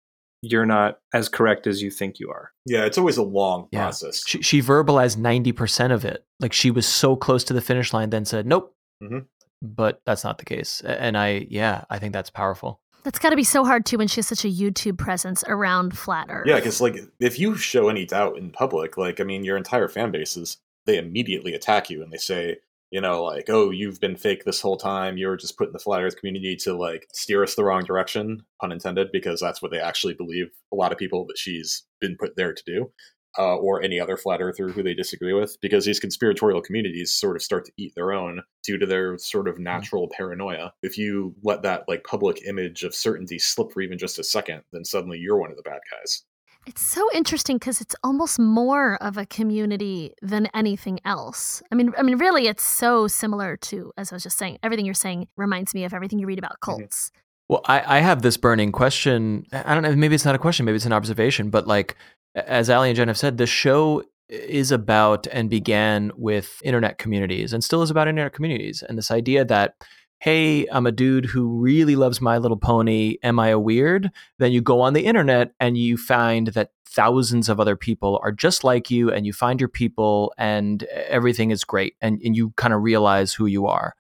[0.44, 2.52] you're not as correct as you think you are.
[2.66, 3.84] Yeah, it's always a long Yeah.
[3.84, 4.22] process.
[4.26, 6.24] She, she verbalized 90% of it.
[6.40, 8.74] Like she was so close to the finish line, then said, nope.
[9.02, 9.26] Mhm.
[9.62, 10.82] But that's not the case.
[10.82, 12.80] And I, yeah, I think that's powerful.
[13.02, 15.96] That's got to be so hard too when she has such a YouTube presence around
[15.96, 16.46] flat Earth.
[16.46, 19.88] Yeah, because like if you show any doubt in public, like I mean, your entire
[19.88, 22.58] fan base is they immediately attack you and they say,
[22.94, 25.18] you know, like, oh, you've been fake this whole time.
[25.18, 28.70] You're just putting the flat Earth community to like steer us the wrong direction, pun
[28.70, 30.46] intended, because that's what they actually believe.
[30.72, 32.92] A lot of people that she's been put there to do,
[33.36, 37.34] uh, or any other flat earther who they disagree with, because these conspiratorial communities sort
[37.34, 40.72] of start to eat their own due to their sort of natural paranoia.
[40.84, 44.62] If you let that like public image of certainty slip for even just a second,
[44.72, 46.22] then suddenly you're one of the bad guys.
[46.66, 51.62] It's so interesting because it's almost more of a community than anything else.
[51.70, 54.86] I mean, I mean, really, it's so similar to, as I was just saying, everything
[54.86, 56.80] you're saying reminds me of everything you read about mm-hmm.
[56.80, 57.10] cults.
[57.48, 59.44] Well, I, I have this burning question.
[59.52, 59.94] I don't know.
[59.94, 60.64] Maybe it's not a question.
[60.64, 61.50] Maybe it's an observation.
[61.50, 61.96] But like,
[62.34, 67.52] as Allie and Jen have said, the show is about and began with internet communities
[67.52, 68.82] and still is about internet communities.
[68.88, 69.74] And this idea that
[70.24, 73.18] hey, I'm a dude who really loves My Little Pony.
[73.22, 74.10] Am I a weird?
[74.38, 78.32] Then you go on the internet and you find that thousands of other people are
[78.32, 81.96] just like you, and you find your people, and everything is great.
[82.00, 83.96] And, and you kind of realize who you are.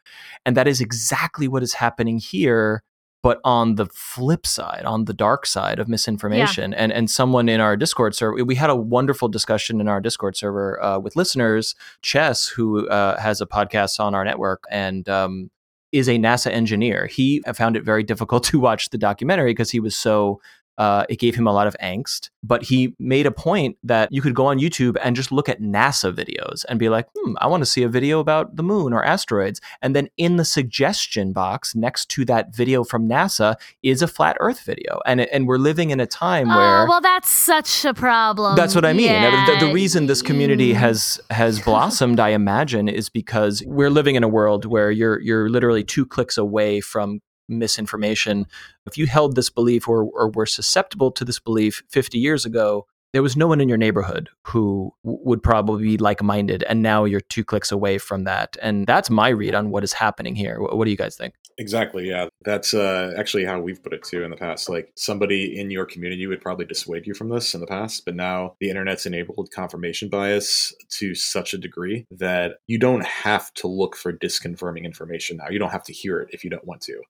[0.46, 2.82] And that is exactly what is happening here.
[3.22, 6.78] But on the flip side, on the dark side of misinformation, yeah.
[6.78, 10.36] and and someone in our Discord server, we had a wonderful discussion in our Discord
[10.36, 11.74] server uh, with listeners.
[12.00, 15.50] Chess, who uh, has a podcast on our network, and um,
[15.94, 17.06] is a NASA engineer.
[17.06, 20.40] He found it very difficult to watch the documentary because he was so
[20.78, 22.30] uh, it gave him a lot of angst.
[22.42, 25.60] But he made a point that you could go on YouTube and just look at
[25.60, 28.92] NASA videos and be like, hmm, I want to see a video about the moon
[28.92, 29.60] or asteroids.
[29.80, 34.36] And then in the suggestion box next to that video from NASA is a flat
[34.40, 35.00] Earth video.
[35.06, 36.86] And, and we're living in a time oh, where.
[36.86, 38.56] well, that's such a problem.
[38.56, 39.06] That's what I mean.
[39.06, 39.46] Yeah.
[39.46, 44.24] The, the reason this community has has blossomed, I imagine, is because we're living in
[44.24, 48.46] a world where you're you're literally two clicks away from misinformation.
[48.86, 52.86] If you held this belief or, or were susceptible to this belief 50 years ago,
[53.14, 56.64] there was no one in your neighborhood who would probably be like minded.
[56.64, 58.56] And now you're two clicks away from that.
[58.60, 60.60] And that's my read on what is happening here.
[60.60, 61.34] What, what do you guys think?
[61.56, 62.08] Exactly.
[62.08, 62.26] Yeah.
[62.44, 64.68] That's uh, actually how we've put it too in the past.
[64.68, 68.16] Like somebody in your community would probably dissuade you from this in the past, but
[68.16, 73.68] now the internet's enabled confirmation bias to such a degree that you don't have to
[73.68, 75.50] look for disconfirming information now.
[75.50, 77.00] You don't have to hear it if you don't want to.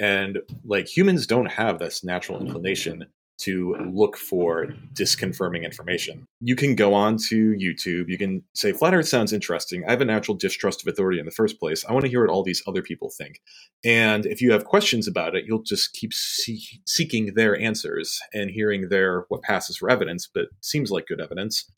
[0.00, 2.48] And like humans don't have this natural mm-hmm.
[2.48, 6.26] inclination to look for disconfirming information.
[6.40, 9.84] You can go on to YouTube, you can say, Flat Earth sounds interesting.
[9.86, 11.84] I have a natural distrust of authority in the first place.
[11.84, 13.40] I want to hear what all these other people think.
[13.84, 18.50] And if you have questions about it, you'll just keep see- seeking their answers and
[18.50, 21.68] hearing their what passes for evidence, but seems like good evidence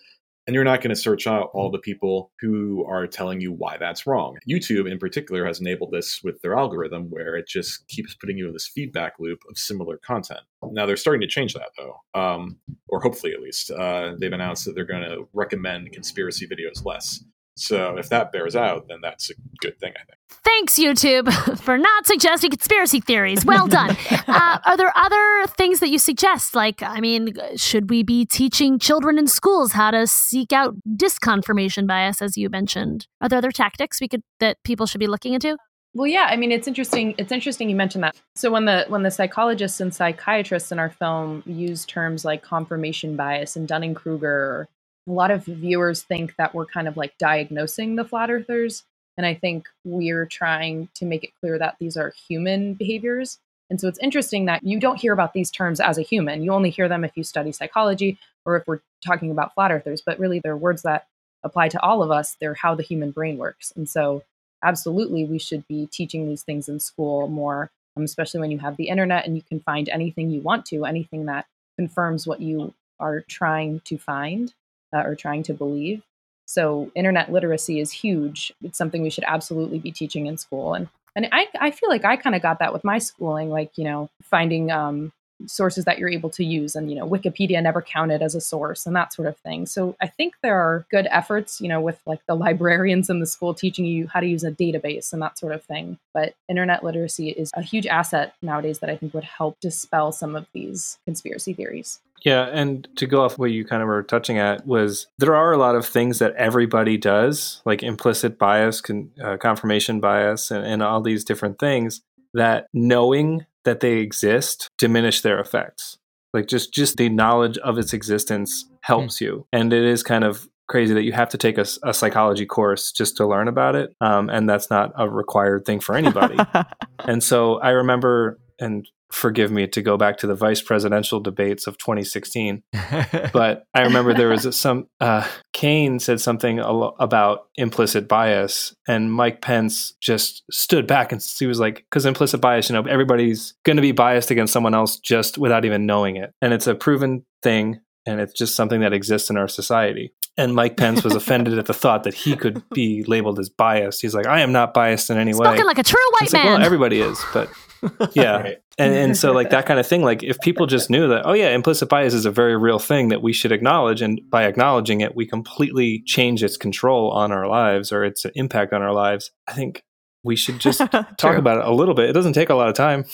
[0.47, 3.77] and you're not going to search out all the people who are telling you why
[3.79, 4.37] that's wrong.
[4.49, 8.47] YouTube, in particular, has enabled this with their algorithm where it just keeps putting you
[8.47, 10.41] in this feedback loop of similar content.
[10.63, 13.71] Now, they're starting to change that, though, um, or hopefully at least.
[13.71, 17.23] Uh, they've announced that they're going to recommend conspiracy videos less.
[17.57, 20.19] So if that bears out, then that's a good thing, I think.
[20.45, 23.45] Thanks, YouTube, for not suggesting conspiracy theories.
[23.45, 23.97] Well done.
[24.29, 26.55] uh, are there other things that you suggest?
[26.55, 31.87] Like, I mean, should we be teaching children in schools how to seek out disconfirmation
[31.87, 33.07] bias, as you mentioned?
[33.21, 35.57] Are there other tactics we could that people should be looking into?
[35.95, 37.15] Well, yeah, I mean, it's interesting.
[37.17, 38.15] It's interesting you mentioned that.
[38.35, 43.17] So when the when the psychologists and psychiatrists in our film use terms like confirmation
[43.17, 44.69] bias and Dunning Kruger
[45.09, 48.85] a lot of viewers think that we're kind of like diagnosing the flat earthers.
[49.17, 53.39] And I think we're trying to make it clear that these are human behaviors.
[53.71, 56.43] And so it's interesting that you don't hear about these terms as a human.
[56.43, 60.03] You only hear them if you study psychology or if we're talking about flat earthers,
[60.05, 61.07] but really they're words that
[61.43, 62.37] apply to all of us.
[62.41, 63.73] They're how the human brain works.
[63.77, 64.23] And so,
[64.63, 68.77] absolutely, we should be teaching these things in school more, um, especially when you have
[68.77, 71.47] the internet and you can find anything you want to, anything that
[71.77, 74.55] confirms what you are trying to find
[74.97, 76.03] uh, or trying to believe.
[76.47, 78.53] So internet literacy is huge.
[78.63, 80.75] It's something we should absolutely be teaching in school.
[80.75, 83.79] And and I, I feel like I kind of got that with my schooling, like,
[83.79, 85.13] you know, finding um,
[85.47, 88.87] sources that you're able to use and you know wikipedia never counted as a source
[88.87, 89.67] and that sort of thing.
[89.67, 93.27] So i think there are good efforts you know with like the librarians in the
[93.27, 95.99] school teaching you how to use a database and that sort of thing.
[96.15, 100.35] But internet literacy is a huge asset nowadays that i think would help dispel some
[100.37, 102.01] of these conspiracy theories.
[102.25, 105.53] Yeah, and to go off what you kind of were touching at was there are
[105.53, 110.67] a lot of things that everybody does, like implicit bias, con, uh, confirmation bias, and,
[110.67, 112.03] and all these different things
[112.35, 115.99] that knowing that they exist diminish their effects.
[116.33, 119.21] Like just just the knowledge of its existence helps mm.
[119.23, 122.45] you, and it is kind of crazy that you have to take a, a psychology
[122.45, 126.37] course just to learn about it, um, and that's not a required thing for anybody.
[127.01, 131.67] and so I remember, and forgive me to go back to the vice presidential debates
[131.67, 132.63] of 2016
[133.33, 139.41] but i remember there was some uh, Kaine said something about implicit bias and mike
[139.41, 143.77] pence just stood back and he was like because implicit bias you know everybody's going
[143.77, 147.25] to be biased against someone else just without even knowing it and it's a proven
[147.43, 151.59] thing and it's just something that exists in our society and Mike Pence was offended
[151.59, 154.03] at the thought that he could be labeled as biased.
[154.03, 155.65] He's like, I am not biased in any Spoken way.
[155.65, 156.47] like a true white man.
[156.47, 157.51] Like, well, everybody is, but
[158.15, 158.37] yeah.
[158.37, 158.59] Right.
[158.79, 161.33] And and so like that kind of thing, like if people just knew that, oh
[161.33, 165.01] yeah, implicit bias is a very real thing that we should acknowledge, and by acknowledging
[165.01, 169.31] it, we completely change its control on our lives or its impact on our lives.
[169.49, 169.83] I think
[170.23, 170.79] we should just
[171.17, 172.11] talk about it a little bit.
[172.11, 173.07] It doesn't take a lot of time.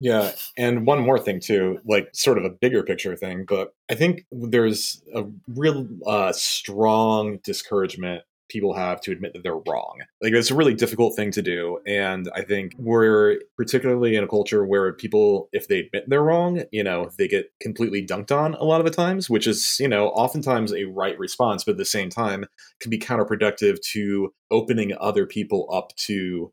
[0.00, 3.94] Yeah, and one more thing too, like sort of a bigger picture thing, but I
[3.94, 9.98] think there's a real uh, strong discouragement people have to admit that they're wrong.
[10.20, 14.26] Like it's a really difficult thing to do, and I think we're particularly in a
[14.26, 18.54] culture where people, if they admit they're wrong, you know, they get completely dunked on
[18.54, 21.78] a lot of the times, which is you know oftentimes a right response, but at
[21.78, 22.46] the same time
[22.80, 26.50] can be counterproductive to opening other people up to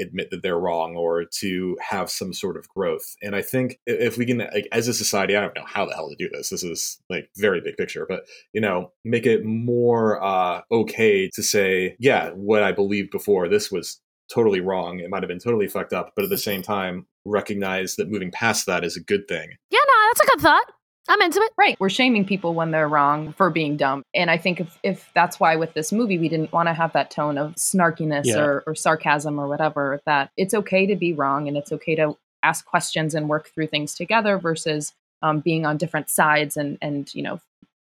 [0.00, 3.14] admit that they're wrong or to have some sort of growth.
[3.22, 5.94] And I think if we can, like, as a society, I don't know how the
[5.94, 6.50] hell to do this.
[6.50, 11.42] This is like very big picture, but you know, make it more uh, okay to
[11.42, 14.00] say, yeah, what I believed before, this was
[14.32, 15.00] totally wrong.
[15.00, 18.30] It might have been totally fucked up, but at the same time, recognize that moving
[18.30, 19.50] past that is a good thing.
[19.70, 20.64] Yeah, no, that's a good thought.
[21.08, 21.52] I'm into it.
[21.56, 21.76] Right.
[21.80, 24.04] We're shaming people when they're wrong for being dumb.
[24.14, 26.92] And I think if, if that's why with this movie, we didn't want to have
[26.92, 28.38] that tone of snarkiness yeah.
[28.38, 32.16] or, or sarcasm or whatever, that it's okay to be wrong and it's okay to
[32.42, 34.92] ask questions and work through things together versus
[35.22, 37.40] um, being on different sides and, and, you know,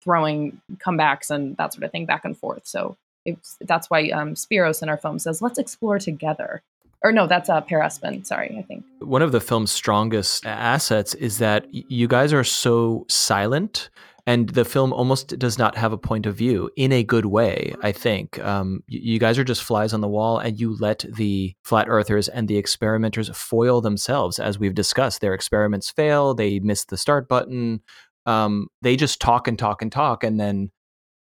[0.02, 2.66] throwing comebacks and that sort of thing back and forth.
[2.66, 2.96] So
[3.26, 6.62] it's, that's why um, Spiros in our film says, let's explore together
[7.02, 8.26] or no, that's uh, Per Espen.
[8.26, 8.84] Sorry, I think.
[8.98, 13.88] One of the film's strongest assets is that you guys are so silent,
[14.26, 17.74] and the film almost does not have a point of view in a good way.
[17.82, 21.54] I think um, you guys are just flies on the wall, and you let the
[21.64, 25.20] flat earthers and the experimenters foil themselves, as we've discussed.
[25.20, 27.80] Their experiments fail; they miss the start button.
[28.26, 30.70] Um, they just talk and talk and talk, and then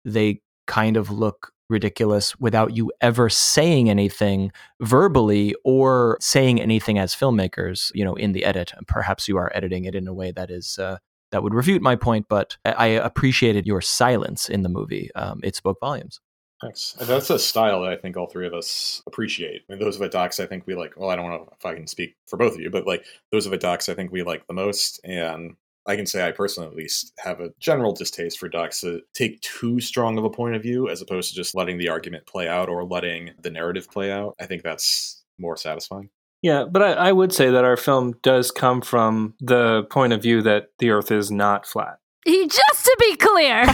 [0.03, 4.51] they kind of look ridiculous without you ever saying anything
[4.82, 9.86] verbally or saying anything as filmmakers you know in the edit perhaps you are editing
[9.86, 10.97] it in a way that is uh,
[11.32, 15.55] that would refute my point but i appreciated your silence in the movie um, it
[15.55, 16.20] spoke volumes
[16.61, 16.93] Thanks.
[16.99, 19.63] That's a style that I think all three of us appreciate.
[19.70, 20.93] I mean, those of it docs, I think we like.
[20.97, 23.45] Well, I don't know if I can speak for both of you, but like those
[23.45, 24.99] of it docs, I think we like the most.
[25.05, 25.55] And
[25.90, 29.42] I can say I personally at least have a general distaste for docs that take
[29.42, 32.48] too strong of a point of view as opposed to just letting the argument play
[32.48, 34.36] out or letting the narrative play out.
[34.40, 36.12] I think that's more satisfying.
[36.44, 40.22] Yeah, but I, I would say that our film does come from the point of
[40.22, 41.98] view that the Earth is not flat.
[42.26, 43.65] Just to be clear,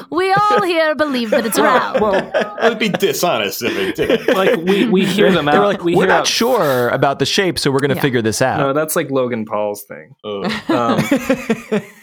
[0.10, 2.00] we all here believe that it's round.
[2.00, 4.28] Well, it would be dishonest if it didn't.
[4.34, 5.52] Like we, we hear them out.
[5.52, 6.26] They're like, we we're not out.
[6.26, 8.02] sure about the shape, so we're going to Yeah.
[8.02, 8.58] figure this out.
[8.58, 10.14] No, that's like Logan Paul's thing.
[10.24, 10.70] Ugh.
[10.70, 10.98] Um,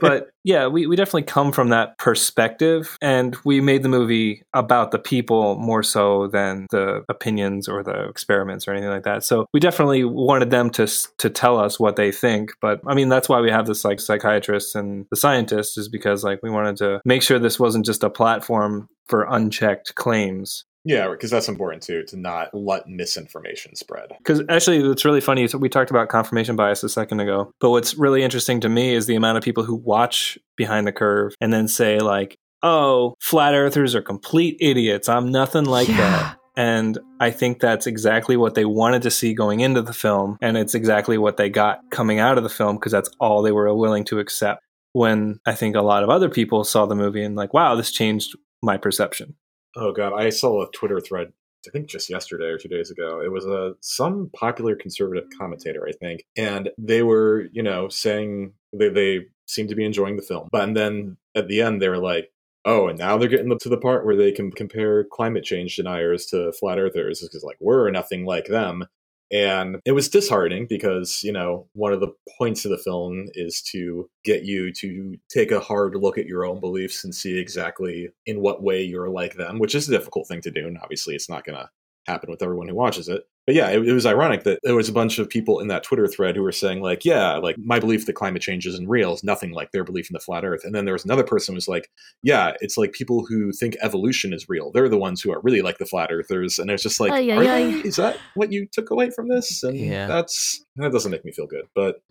[0.00, 4.90] but yeah, we, we definitely come from that perspective, and we made the movie about
[4.90, 9.24] the people more so than the opinions or the experiments or anything like that.
[9.24, 10.86] So we definitely wanted them to
[11.18, 12.52] to tell us what they think.
[12.60, 16.24] But I mean, that's why we have this like psychiatrists and the scientists is because
[16.24, 20.64] like we wanted to make sure this wasn't just a platform for unchecked claims.
[20.86, 24.12] Yeah, because that's important too, to not let misinformation spread.
[24.18, 27.50] Because actually, what's really funny is we talked about confirmation bias a second ago.
[27.58, 30.92] But what's really interesting to me is the amount of people who watch Behind the
[30.92, 35.08] Curve and then say, like, oh, flat earthers are complete idiots.
[35.08, 36.36] I'm nothing like that.
[36.56, 40.38] And I think that's exactly what they wanted to see going into the film.
[40.40, 43.50] And it's exactly what they got coming out of the film because that's all they
[43.50, 44.62] were willing to accept.
[44.92, 47.90] When I think a lot of other people saw the movie and, like, wow, this
[47.90, 49.34] changed my perception.
[49.76, 51.32] Oh god, I saw a Twitter thread.
[51.66, 53.20] I think just yesterday or two days ago.
[53.20, 58.52] It was a some popular conservative commentator, I think, and they were, you know, saying
[58.72, 61.88] they they seemed to be enjoying the film, but and then at the end they
[61.88, 62.32] were like,
[62.64, 66.26] "Oh, and now they're getting to the part where they can compare climate change deniers
[66.26, 68.86] to flat earthers because like we're nothing like them."
[69.32, 73.60] And it was disheartening because, you know, one of the points of the film is
[73.72, 78.08] to get you to take a hard look at your own beliefs and see exactly
[78.26, 80.66] in what way you're like them, which is a difficult thing to do.
[80.66, 81.68] And obviously, it's not going to
[82.06, 83.24] happen with everyone who watches it.
[83.46, 85.84] But yeah, it, it, was ironic that there was a bunch of people in that
[85.84, 89.14] Twitter thread who were saying like, yeah, like my belief that climate change isn't real
[89.14, 90.64] is nothing like their belief in the flat Earth.
[90.64, 91.88] And then there was another person who was like,
[92.24, 94.72] yeah, it's like people who think evolution is real.
[94.72, 96.58] They're the ones who are really like the flat Earthers.
[96.58, 97.70] And it's just like, Ay, ay, are ay.
[97.70, 97.88] they?
[97.88, 99.62] is that what you took away from this?
[99.62, 100.08] And Yeah.
[100.08, 102.02] that's that doesn't make me feel good, but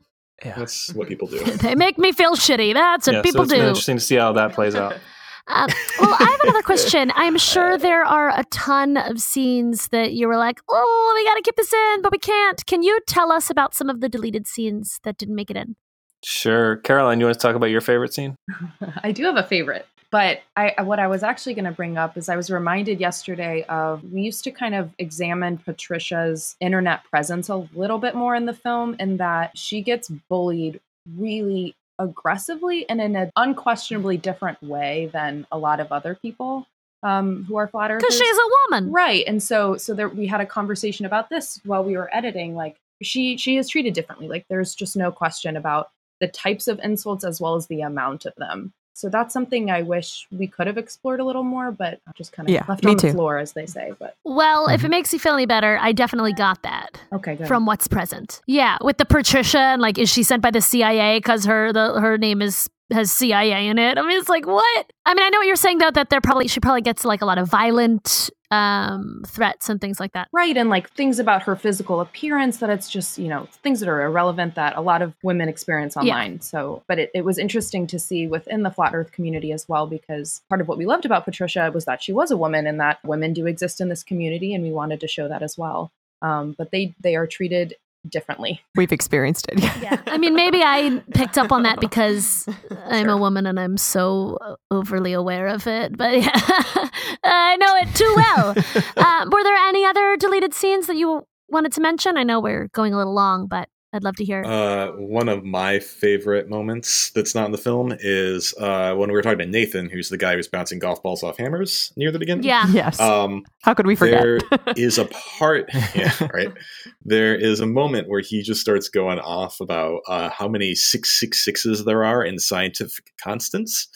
[0.44, 0.56] Yeah.
[0.58, 1.40] that's what people do.
[1.44, 2.74] they make me feel shitty.
[2.74, 3.68] That's what yeah, people so it's been do.
[3.68, 4.96] interesting to see how that plays out.
[5.48, 5.70] Um,
[6.00, 7.12] well, I have another question.
[7.16, 11.36] I'm sure there are a ton of scenes that you were like, oh, we got
[11.36, 12.66] to keep this in, but we can't.
[12.66, 15.76] Can you tell us about some of the deleted scenes that didn't make it in?
[16.24, 18.36] Sure, Caroline, you want to talk about your favorite scene?
[19.04, 22.18] I do have a favorite, but I what I was actually going to bring up
[22.18, 27.50] is I was reminded yesterday of we used to kind of examine Patricia's internet presence
[27.50, 30.80] a little bit more in the film, in that she gets bullied
[31.16, 36.68] really aggressively and in an unquestionably different way than a lot of other people
[37.04, 38.92] um, who are flat Because she's a woman.
[38.92, 39.24] Right.
[39.28, 42.56] And so so there we had a conversation about this while we were editing.
[42.56, 44.28] Like she she is treated differently.
[44.28, 48.26] Like there's just no question about the types of insults as well as the amount
[48.26, 48.74] of them.
[48.96, 52.48] So that's something I wish we could have explored a little more, but just kind
[52.48, 53.08] of Yeah, left me on too.
[53.08, 53.92] the floor, as they say.
[54.00, 54.86] But Well, if mm-hmm.
[54.86, 57.46] it makes you feel any better, I definitely got that okay, good.
[57.46, 58.42] from what's present.
[58.48, 62.00] Yeah, with the Patricia and like, is she sent by the CIA because her the
[62.00, 63.98] her name is has CIA in it?
[63.98, 64.92] I mean, it's like what?
[65.06, 67.22] I mean, I know what you're saying though that they're probably she probably gets like
[67.22, 70.28] a lot of violent um threats and things like that.
[70.32, 73.90] right and like things about her physical appearance that it's just you know things that
[73.90, 76.02] are irrelevant that a lot of women experience Yeah.
[76.04, 79.68] online so but it, it was interesting to see within the flat earth community as
[79.68, 82.68] well because part of what we loved about patricia was that she was a woman
[82.68, 85.58] and that women do exist in this community and we wanted to show that as
[85.58, 87.74] well um, but they they are treated
[88.10, 89.60] differently We've experienced it.
[89.82, 90.02] Yeah.
[90.08, 92.48] I mean, maybe I picked up on that because
[92.86, 95.98] I'm a woman and I'm so uh, overly aware of it.
[95.98, 96.32] But yeah,
[97.24, 98.56] I know it too well.
[98.96, 102.18] Uh, were there any other deleted scenes that you wanted to mention?
[102.18, 104.44] I know we're going a little long, but I'd love to hear.
[104.44, 109.14] Uh, one of my favorite moments that's not in the film is uh, when we
[109.14, 112.20] were talking to Nathan, who's the guy who's bouncing golf balls off hammers near the
[112.20, 112.44] beginning.
[112.44, 112.68] yeah.
[112.68, 113.00] yes.
[113.00, 114.22] Um, How could we forget?
[114.22, 114.40] there
[114.76, 116.52] is a part, yeah, right.
[117.08, 121.20] There is a moment where he just starts going off about uh, how many six
[121.20, 123.88] six sixes there are in scientific constants,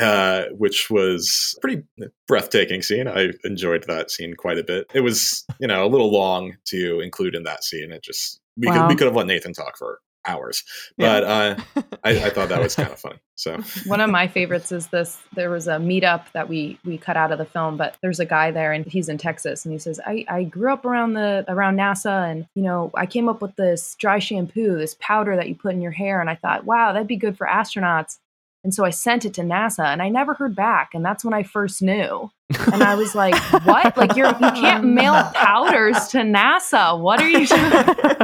[0.00, 1.82] uh, which was a pretty
[2.26, 3.06] breathtaking scene.
[3.06, 4.90] I enjoyed that scene quite a bit.
[4.94, 7.92] It was, you know, a little long to include in that scene.
[7.92, 8.82] It just we Wow.
[8.82, 9.98] could we could have let Nathan talk for
[10.28, 10.64] hours,
[10.98, 11.20] Yeah.
[11.20, 11.56] but uh,
[12.02, 13.18] I, I thought that was kind of funny.
[13.36, 17.16] So one of my favorites is this there was a meetup that we we cut
[17.16, 19.78] out of the film but there's a guy there and he's in texas and he
[19.78, 23.40] says i i grew up around the around nasa and you know i came up
[23.42, 26.64] with this dry shampoo this powder that you put in your hair and i thought
[26.64, 28.16] wow that'd be good for astronauts
[28.64, 31.34] and so i sent it to nasa and i never heard back and that's when
[31.34, 32.30] i first knew
[32.72, 33.34] and i was like
[33.66, 38.15] what like you're you can't mail powders to nasa what are you doing.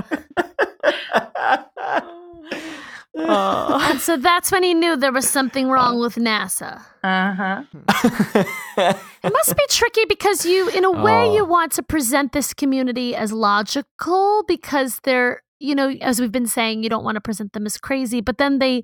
[3.15, 6.81] And so that's when he knew there was something wrong with NASA.
[7.05, 7.65] uh-huh
[9.25, 11.35] It must be tricky because you, in a way, Oh.
[11.37, 16.47] you want to present this community as logical because they're, you know, as we've been
[16.47, 18.83] saying, you don't want to present them as crazy, but then they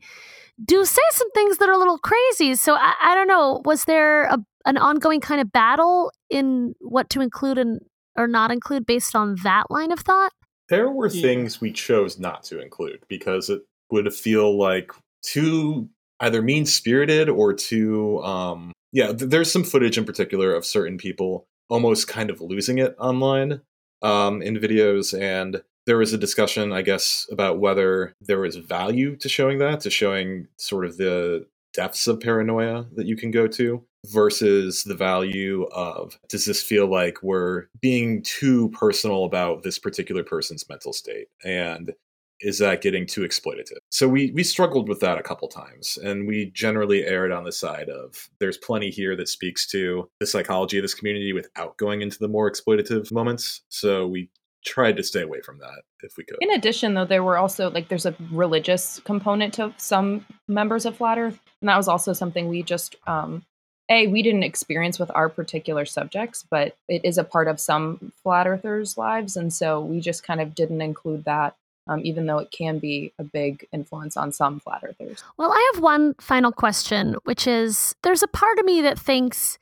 [0.65, 2.55] do say some things that are a little crazy.
[2.55, 3.63] So I, I don't know.
[3.65, 7.81] Was there a, an ongoing kind of battle in what to include and
[8.17, 10.33] or not include based on that line of thought?
[10.69, 11.23] There were Yeah.
[11.23, 14.93] things we chose not to include because it would feel like
[15.23, 15.89] too
[16.21, 20.99] either mean spirited or too um yeah th- there's some footage in particular of certain
[20.99, 23.61] people almost kind of losing it online
[24.03, 29.17] um in videos and there was a discussion i guess about whether there was value
[29.17, 33.47] to showing that to showing sort of the depths of paranoia that you can go
[33.47, 39.79] to versus the value of does this feel like we're being too personal about this
[39.79, 41.29] particular person's mental state?
[41.45, 41.93] And
[42.41, 43.79] is that getting too exploitative?
[43.91, 47.53] So we we struggled with that a couple times and we generally erred on the
[47.53, 52.01] side of there's plenty here that speaks to the psychology of this community without going
[52.01, 53.63] into the more exploitative moments.
[53.69, 54.31] So we
[54.65, 56.39] tried to stay away from that if we could.
[56.41, 60.97] In addition, though, there were also like there's a religious component to some members of
[60.97, 63.43] Flat Earth, and that was also something we just um,
[63.89, 68.13] a we didn't experience with our particular subjects, but it is a part of some
[68.23, 72.39] Flat Earthers' lives, and so we just kind of didn't include that, um, even though
[72.39, 75.23] it can be a big influence on some Flat Earthers.
[75.37, 79.59] Well, I have one final question, which is there's a part of me that thinks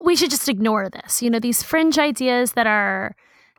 [0.00, 1.22] we should just ignore this.
[1.22, 3.16] You know, these fringe ideas that are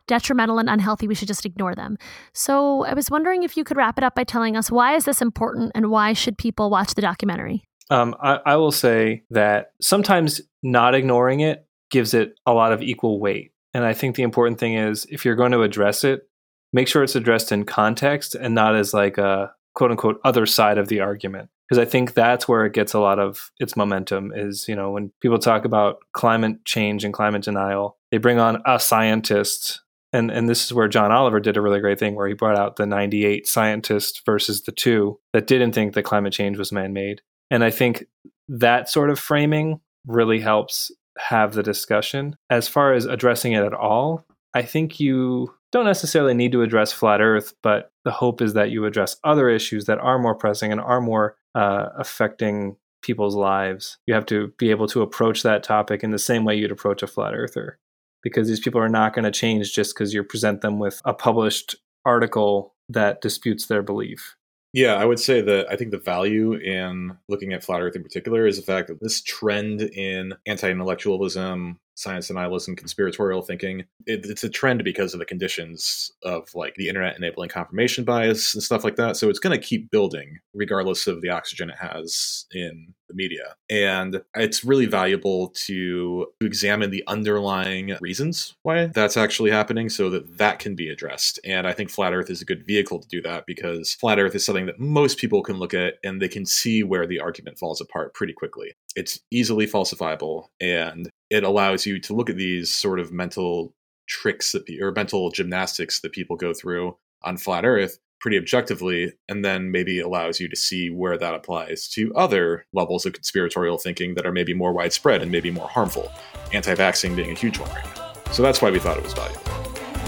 [0.08, 1.98] detrimental and unhealthy, we should just ignore them.
[2.34, 5.06] So I was wondering if you could wrap it up by telling us why is
[5.06, 7.69] this important and why should people watch the documentary?
[7.90, 12.82] Um, I, I will say that sometimes not ignoring it gives it a lot of
[12.82, 13.52] equal weight.
[13.74, 16.28] And I think the important thing is if you're going to address it,
[16.74, 20.78] make sure it's addressed in context and not as like a quote unquote other side
[20.78, 21.50] of the argument.
[21.68, 24.90] Because I think that's where it gets a lot of its momentum is, you know,
[24.90, 29.82] when people talk about climate change and climate denial, they bring on a scientist.
[30.12, 32.58] And, and this is where John Oliver did a really great thing where he brought
[32.58, 36.92] out the 98 scientists versus the two that didn't think that climate change was man
[36.92, 37.22] made.
[37.52, 38.06] And I think
[38.48, 42.36] that sort of framing really helps have the discussion.
[42.50, 46.92] As far as addressing it at all, I think you don't necessarily need to address
[46.92, 50.72] flat Earth, but the hope is that you address other issues that are more pressing
[50.72, 53.98] and are more uh, affecting people's lives.
[54.08, 57.04] You have to be able to approach that topic in the same way you'd approach
[57.04, 57.78] a flat earther,
[58.24, 61.14] because these people are not going to change just because you present them with a
[61.14, 61.76] published
[62.06, 64.36] article that disputes their belief.
[64.72, 68.04] Yeah, I would say that I think the value in looking at flat Earth in
[68.04, 74.26] particular is the fact that this trend in anti intellectualism, science denialism, conspiratorial thinking, it,
[74.26, 78.64] it's a trend because of the conditions of like the internet enabling confirmation bias and
[78.64, 79.18] stuff like that.
[79.18, 83.56] So it's going to keep building regardless of the oxygen it has in the media.
[83.70, 90.10] And it's really valuable to, to examine the underlying reasons why that's actually happening so
[90.10, 91.40] that that can be addressed.
[91.44, 94.36] And I think Flat Earth is a good vehicle to do that because Flat Earth
[94.36, 97.60] is something that most people can look at and they can see where the argument
[97.60, 98.74] falls apart pretty quickly.
[98.96, 103.74] It's easily falsifiable and it allows you to look at these sort of mental
[104.08, 109.14] tricks that pe- or mental gymnastics that people go through on flat earth pretty objectively
[109.30, 113.78] and then maybe allows you to see where that applies to other levels of conspiratorial
[113.78, 116.12] thinking that are maybe more widespread and maybe more harmful
[116.54, 119.42] anti-vaxxing being a huge one right now so that's why we thought it was valuable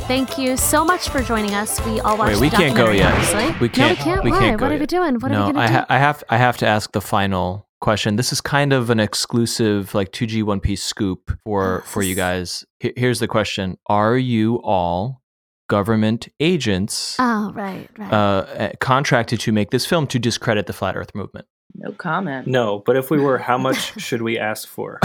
[0.08, 1.80] Thank you so much for joining us.
[1.86, 3.14] We all watched Wait, we the can't go documentary, yet.
[3.14, 3.60] obviously.
[3.62, 3.78] We can't.
[3.78, 4.24] No, we can't.
[4.26, 4.40] we Why?
[4.40, 4.82] can't go what are yet.
[4.82, 5.14] we doing?
[5.20, 5.86] What no, are we going I, to do?
[5.88, 8.16] I have I have to ask the final question.
[8.16, 12.02] This is kind of an exclusive, like two G One Piece scoop for Oh, for
[12.02, 12.64] you guys.
[12.82, 15.22] H- here's the question: Are you all
[15.68, 18.12] government agents oh, right, right.
[18.12, 21.48] uh, uh, contracted to make this film to discredit the flat Earth movement?
[21.76, 22.48] No comment.
[22.48, 25.00] No, but if we were, how much should we ask for?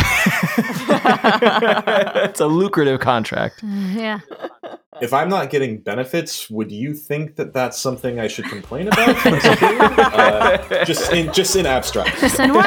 [2.25, 3.63] it's a lucrative contract.
[3.63, 4.21] Uh, yeah.
[5.01, 9.27] if i'm not getting benefits would you think that that's something i should complain about
[10.15, 12.63] uh, just in just in abstract Listen, we're,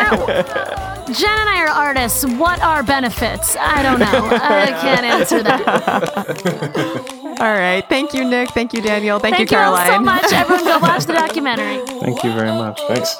[1.14, 2.24] Jen and I are artists.
[2.24, 3.56] What are benefits?
[3.60, 4.30] I don't know.
[4.32, 7.40] I can't answer that.
[7.40, 7.84] All right.
[7.90, 8.52] Thank you, Nick.
[8.52, 9.18] Thank you, Daniel.
[9.18, 10.00] Thank, Thank you, you all Caroline.
[10.00, 10.32] so much.
[10.32, 11.84] Everyone go watch the documentary.
[12.00, 12.80] Thank you very much.
[12.88, 13.16] thanks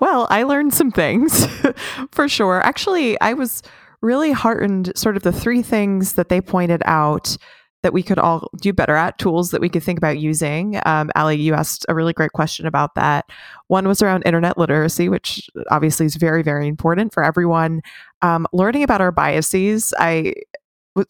[0.00, 1.46] Well, I learned some things
[2.12, 2.60] for sure.
[2.60, 3.62] Actually, I was
[4.00, 7.36] really heartened, sort of the three things that they pointed out
[7.82, 10.80] that we could all do better at, tools that we could think about using.
[10.84, 13.24] Um, Allie, you asked a really great question about that.
[13.68, 17.82] One was around internet literacy, which obviously is very, very important for everyone.
[18.20, 20.34] Um, learning about our biases, I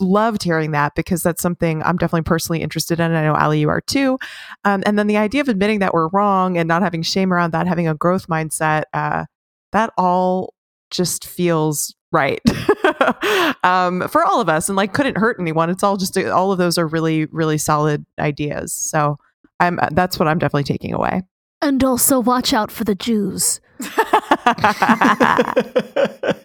[0.01, 3.12] loved hearing that because that's something I'm definitely personally interested in.
[3.12, 4.18] I know Allie, you are too.
[4.64, 7.53] Um, and then the idea of admitting that we're wrong and not having shame around
[7.53, 9.24] that, having a growth mindset, uh,
[9.72, 10.55] that all
[10.91, 12.41] just feels right
[13.64, 15.70] um, for all of us and like couldn't hurt anyone.
[15.70, 18.72] It's all just all of those are really, really solid ideas.
[18.72, 19.18] So
[19.61, 21.22] I'm that's what I'm definitely taking away.
[21.61, 23.61] And also watch out for the Jews.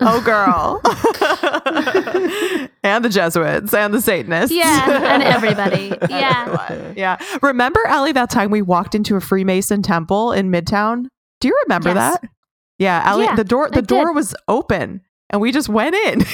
[0.00, 0.80] oh, girl.
[2.82, 4.54] and the Jesuits and the Satanists.
[4.54, 5.92] Yeah, and everybody.
[6.10, 6.92] Yeah.
[6.96, 7.18] yeah.
[7.42, 11.06] Remember, Allie, that time we walked into a Freemason temple in Midtown?
[11.40, 12.18] Do you remember Yes.
[12.20, 12.30] that?
[12.78, 14.14] Yeah, Allie, Yeah, the door I the door did.
[14.14, 15.00] was open
[15.30, 16.24] and we just went in.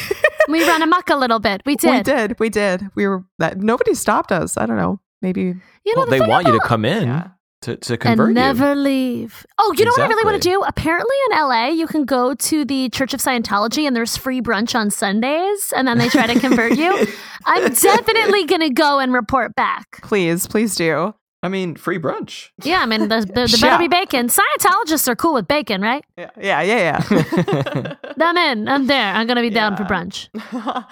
[0.48, 1.62] We ran amok a little bit.
[1.64, 1.90] We did.
[1.90, 2.40] We did.
[2.40, 2.82] We did.
[2.94, 4.56] We were that nobody stopped us.
[4.56, 5.00] I don't know.
[5.22, 5.60] Maybe You know,
[5.96, 7.28] well, the they thing want you to come in Yeah.
[7.62, 8.42] To, to convert and you.
[8.42, 9.46] never leave.
[9.58, 10.62] Oh, you know what I really want to do?
[10.62, 14.74] Apparently in LA, you can go to the Church of Scientology and there's free brunch
[14.74, 17.06] on Sundays and then they try to convert you.
[17.44, 20.00] I'm definitely going to go and report back.
[20.02, 21.14] please, please do.
[21.42, 22.50] I mean, free brunch.
[22.62, 24.28] Yeah, I mean, the, the, the better be bacon.
[24.28, 26.04] Scientologists are cool with bacon, right?
[26.16, 27.04] Yeah, yeah, yeah.
[27.10, 27.94] yeah.
[28.20, 28.68] I'm in.
[28.68, 29.14] I'm there.
[29.14, 30.28] I'm going to be down for brunch.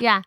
[0.00, 0.22] Yeah.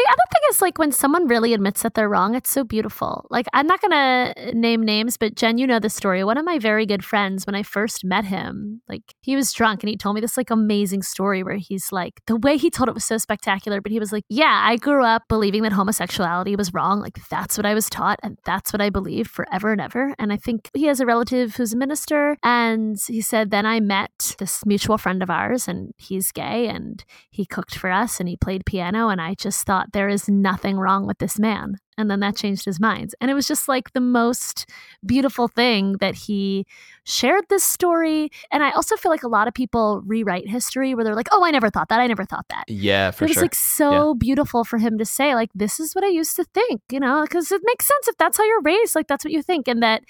[0.00, 3.26] The other thing is like when someone really admits that they're wrong, it's so beautiful.
[3.28, 6.24] Like I'm not gonna uh, name names, but Jen, you know the story.
[6.24, 9.82] One of my very good friends, when I first met him, like he was drunk
[9.82, 12.88] and he told me this like amazing story where he's like the way he told
[12.88, 16.56] it was so spectacular, but he was like, Yeah, I grew up believing that homosexuality
[16.56, 17.00] was wrong.
[17.00, 20.14] Like that's what I was taught and that's what I believed forever and ever.
[20.18, 23.80] And I think he has a relative who's a minister, and he said, Then I
[23.80, 28.30] met this mutual friend of ours and he's gay and he cooked for us and
[28.30, 31.76] he played piano and I just thought thought there is nothing wrong with this man.
[31.98, 33.14] And then that changed his mind.
[33.20, 34.70] And it was just like the most
[35.04, 36.66] beautiful thing that he
[37.04, 38.30] shared this story.
[38.50, 41.44] And I also feel like a lot of people rewrite history where they're like, oh,
[41.44, 42.00] I never thought that.
[42.00, 42.64] I never thought that.
[42.68, 43.42] Yeah, for it was sure.
[43.42, 46.80] like so beautiful for him to say, like, this is what I used to think,
[46.90, 49.42] you know, because it makes sense if that's how you're raised, like that's what you
[49.42, 49.68] think.
[49.68, 50.02] And that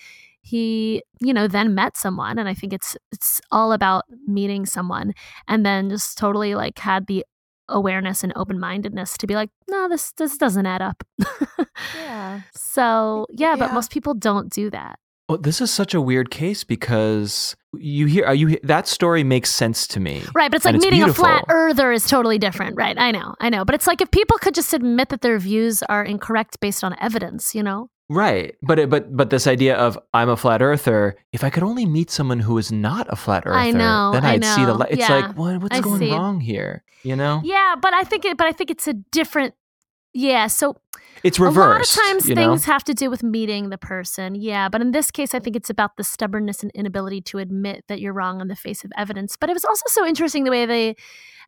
[0.43, 2.39] he, you know, then met someone.
[2.39, 5.13] And I think it's it's all about meeting someone
[5.49, 7.25] and then just totally like had the
[7.71, 11.05] awareness and open-mindedness to be like no this this doesn't add up.
[11.95, 12.41] Yeah.
[12.55, 14.99] so yeah, but most people don't do that.
[15.29, 19.49] Well, this is such a weird case because you hear are you that story makes
[19.51, 20.23] sense to me.
[20.35, 22.99] right but it's like it's meeting a flat earther is totally different right?
[22.99, 23.65] I know i know.
[23.65, 26.97] But it's like if people could just admit that their views are incorrect based on
[27.01, 28.57] evidence you know Right.
[28.61, 31.87] But it, but but this idea of I'm a flat earther, if I could only
[31.87, 34.75] meet someone who is not a flat earther, I know, then I I'd see the
[34.75, 34.91] light.
[34.91, 36.11] It's Yeah, like, what what's I going see.
[36.11, 36.83] wrong here?
[37.03, 37.41] You know?
[37.43, 39.55] yeah but i think it but i think it's a different
[40.13, 40.77] yeah so
[41.25, 42.51] It's a lot of times you know?
[42.51, 45.57] things have to do with meeting the person yeah but in this case i think
[45.57, 48.93] it's about the stubbornness and inability to admit that you're wrong in the face of
[48.99, 50.91] evidence but it was also so interesting the way they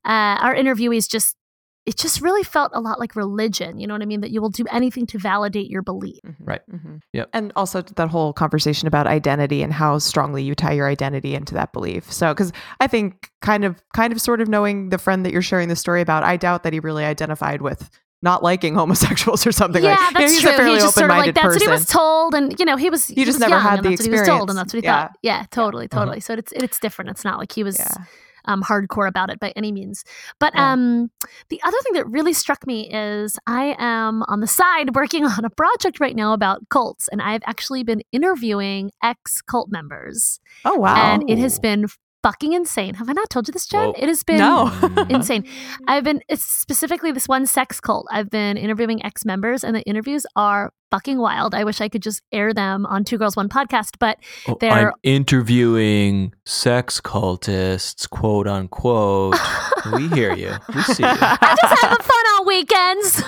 [0.06, 1.36] uh, our interviewees just
[1.84, 4.40] it just really felt a lot like religion you know what i mean that you
[4.40, 6.60] will do anything to validate your belief Right.
[6.72, 6.96] Mm-hmm.
[7.12, 7.30] Yep.
[7.32, 11.54] And also that whole conversation about identity and how strongly you tie your identity into
[11.54, 12.10] that belief.
[12.12, 15.42] So, because I think kind of, kind of, sort of knowing the friend that you're
[15.42, 17.90] sharing the story about, I doubt that he really identified with
[18.22, 19.98] not liking homosexuals or something yeah like.
[20.00, 21.52] you know, that's he's true a fairly he just sort of like open-minded that's what
[21.62, 21.72] he person.
[21.72, 23.90] was told and you know he was he, just was never young, had and the
[23.90, 25.00] that's what he was told and that's what he Yeah.
[25.02, 26.00] thought yeah totally Uh-huh.
[26.00, 28.04] totally so it's it's different it's not like he was Yeah.
[28.46, 30.04] Um, hardcore about it by any means.
[30.38, 30.72] But Yeah.
[30.72, 31.10] um,
[31.48, 35.44] the other thing that really struck me is I am on the side working on
[35.44, 40.76] a project right now about cults, and I've actually been interviewing ex cult members, Oh
[40.78, 40.96] wow!
[40.96, 41.86] and it has been
[42.22, 42.94] fucking insane.
[42.94, 43.88] Have I not told you this, Jen?
[43.88, 43.94] Whoa.
[43.98, 44.70] It has been No.
[45.10, 45.44] Insane.
[45.88, 48.06] I've been it's specifically this one sex cult.
[48.10, 51.54] I've been interviewing ex members, and the interviews are fucking wild.
[51.54, 54.70] I wish I could just air them on Two Girls One podcast, but Oh, They're-
[54.70, 59.36] I'm interviewing sex cultists, quote unquote.
[59.94, 60.54] we hear you.
[60.74, 61.08] We see you.
[61.08, 63.22] I'm just having fun on weekends.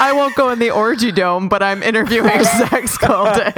[0.00, 3.56] I won't go in the orgy dome, but I'm interviewing sex cultists.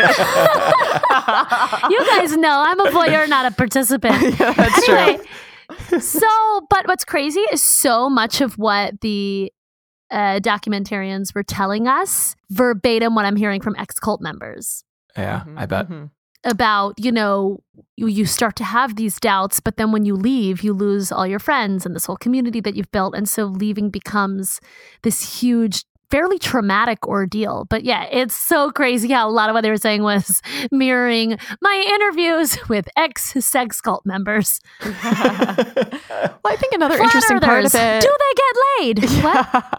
[1.91, 4.21] you guys know I'm a voyeur, not a participant.
[4.41, 4.95] yeah, that's true.
[4.95, 5.25] anyway,
[6.01, 9.53] so, but what's crazy is so much of what the
[10.11, 14.83] uh, documentarians were telling us verbatim what I'm hearing from ex cult members
[15.17, 15.89] Yeah, I bet.
[15.91, 16.11] Mhm.
[16.45, 17.63] about, you know,
[17.97, 21.27] you, you start to have these doubts, but then when you leave, you lose all
[21.27, 23.15] your friends and this whole community that you've built.
[23.15, 24.61] And so leaving becomes
[25.03, 27.67] this huge, fairly traumatic ordeal.
[27.69, 31.39] But yeah, it's so crazy how a lot of what they were saying was mirroring
[31.61, 34.61] my interviews with ex sex cult members.
[34.85, 38.03] well, I think another Flat interesting part of it.
[38.03, 39.23] Do they get laid?
[39.29, 39.49] What?
[39.53, 39.71] Yeah.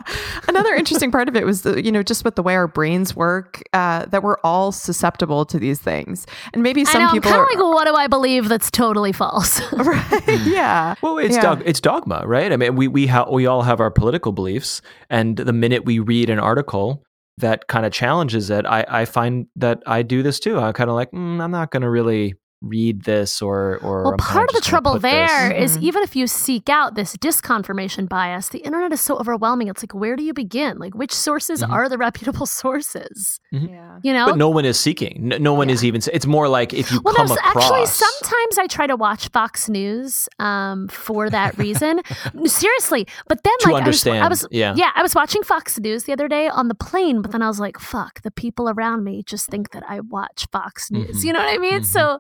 [0.48, 3.16] Another interesting part of it was, the, you know, just with the way our brains
[3.16, 7.14] work, uh, that we're all susceptible to these things, and maybe I some know, I'm
[7.14, 9.62] people kind are of like, what do I believe that's totally false?
[9.74, 10.40] right.
[10.46, 10.96] Yeah.
[11.02, 11.42] Well, it's Yeah.
[11.42, 12.52] dog, it's dogma, right?
[12.52, 16.00] I mean, we we ha- we all have our political beliefs, and the minute we
[16.00, 17.04] read an article
[17.38, 20.60] that kind of challenges it, I I find that I do this too.
[20.60, 24.12] I'm kind of like, mm, I'm not going to really read this, or or Well,
[24.14, 25.82] I'm part of the trouble put this- there is Mhm.
[25.84, 29.70] even if you seek out this disconfirmation bias, the internet is so overwhelming.
[29.70, 30.78] It's like, where do you begin?
[30.78, 31.72] Like, which sources Mhm.
[31.72, 33.40] are the reputable sources?
[33.52, 34.00] Yeah.
[34.04, 34.26] You know?
[34.26, 35.20] But no one is seeking.
[35.30, 36.02] No, no one is even.
[36.12, 37.56] It's more like if you well, come across.
[37.56, 42.02] actually, sometimes I try to watch Fox News um, for that reason.
[42.46, 44.74] Seriously, but then To like I was, I was, yeah.
[44.76, 47.48] yeah, I was watching Fox News the other day on the plane, but then I
[47.48, 51.22] was like, "Fuck!" The people around me just think that I watch Fox News.
[51.22, 51.26] Mhm.
[51.26, 51.82] You know what I mean?
[51.82, 51.86] Mhm.
[51.86, 52.20] So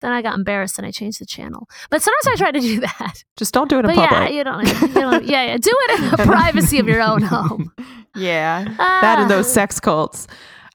[0.00, 1.68] then I got embarrassed and I changed the channel.
[1.90, 3.24] But sometimes I try to do that.
[3.36, 4.32] Just don't do it in But yeah, public.
[4.32, 5.24] you don't, you don't.
[5.24, 5.56] Yeah, yeah.
[5.56, 7.72] Do it in the privacy of your own home.
[8.14, 8.64] Yeah.
[8.78, 9.52] That and those Ah.
[9.54, 10.26] sex cults.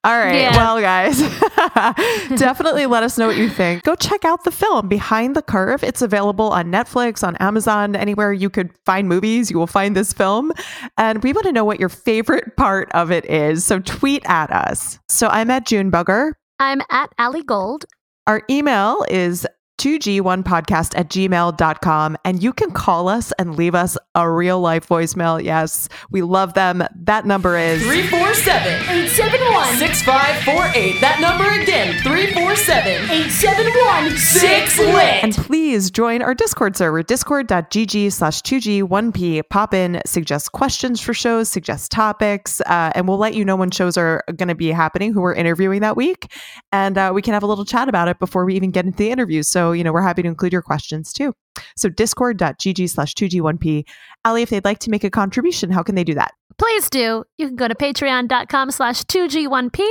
[0.04, 0.36] All right.
[0.42, 0.56] Yeah.
[0.56, 1.20] Well, guys,
[2.40, 3.84] definitely let us know what you think.
[3.84, 5.84] Go check out the film Behind the Curve.
[5.84, 10.14] It's available on Netflix, on Amazon, anywhere you could find movies, you will find this
[10.14, 10.54] film.
[10.98, 13.66] And we want to know what your favorite part of it is.
[13.66, 15.00] So tweet at us.
[15.10, 16.34] So I'm at Junebugger.
[16.60, 17.86] I'm at Allie Gold.
[18.28, 19.48] Our email is
[19.78, 22.18] 2g1podcast at gmail.com.
[22.26, 25.44] And you can call us and leave us a real life voicemail.
[25.44, 26.84] Yes, we love them.
[26.96, 31.02] That number is 347 871 6548.
[31.02, 35.24] That number again 347 871 6 lit.
[35.24, 39.44] And please join our Discord server, discord.gg slash 2G1P.
[39.50, 43.72] Pop in, suggest questions for shows, suggest topics, uh, and we'll let you know when
[43.72, 46.32] shows are going to be happening, who we're interviewing that week.
[46.72, 48.98] And uh, we can have a little chat about it before we even get into
[48.98, 49.48] the interviews.
[49.48, 51.34] So, you know, we're happy to include your questions too.
[51.76, 53.86] So discord.gg slash 2G1P.
[54.26, 56.34] Allie, if they'd like to make a contribution, how can they do that?
[56.58, 57.24] Please do.
[57.38, 59.86] You can go to patreon.com slash 2G1P,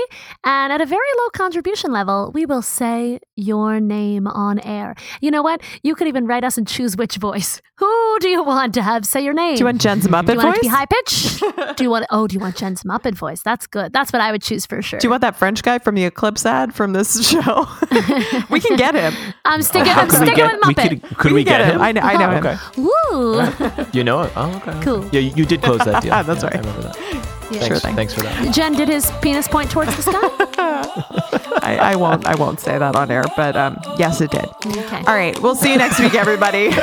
[0.44, 4.96] and at a very low contribution level, we will say your name on air.
[5.20, 5.62] You know what?
[5.84, 7.62] You could even write us and choose which voice.
[7.78, 9.54] Who do you want to have say your name?
[9.54, 10.56] Do you want Jen's Muppet Do you want voice?
[10.56, 11.76] it to be high pitch?
[11.76, 12.06] do you want?
[12.10, 13.42] Oh, do you want Jen's Muppet voice?
[13.42, 13.92] That's good.
[13.92, 14.98] That's what I would choose for sure.
[14.98, 17.66] Do you want that French guy from the Eclipse ad from this show?
[18.50, 19.14] we can get him.
[19.44, 19.92] I'm sticking.
[19.92, 20.52] How I'm sticking get?
[20.58, 21.02] with We Muppet.
[21.02, 21.16] could.
[21.18, 21.80] Could we, can get him?
[21.80, 22.46] I know, I know him.
[22.46, 22.56] Okay.
[22.76, 23.88] Woo!
[23.92, 24.32] You know it.
[24.36, 24.80] Oh, okay.
[24.82, 25.08] Cool.
[25.12, 26.10] Yeah, you, you did close that deal.
[26.22, 26.56] That's Yeah, right.
[26.56, 26.96] I remember that.
[26.98, 27.60] Yeah.
[27.60, 27.94] Thanks, Sure thing.
[27.94, 28.52] Thanks for that.
[28.52, 30.18] Jen did his penis point towards the sky.
[31.62, 32.26] I, I won't.
[32.26, 34.46] I won't say that on air, but um, yes, it did.
[34.66, 34.96] Okay.
[35.06, 36.70] All right, we'll see you next week, everybody.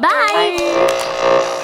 [0.00, 0.56] Bye.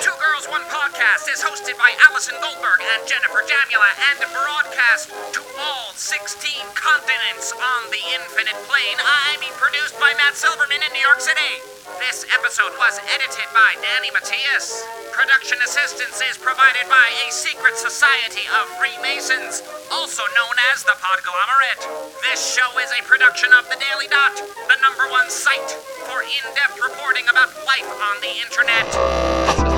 [0.01, 5.40] Two Girls One Podcast is hosted by Allison Goldberg and Jennifer Jamula and broadcast to
[5.57, 5.57] all
[5.99, 8.99] 16 continents on the infinite plane.
[9.03, 11.59] I mean, produced by Matt Silverman in New York City.
[11.99, 14.87] This episode was edited by Danny Matias.
[15.11, 21.83] Production assistance is provided by a secret society of Freemasons, also known as the Podglomerate.
[22.31, 25.75] This show is a production of The Daily Dot, the number one site
[26.07, 29.77] for in depth reporting about life on the internet.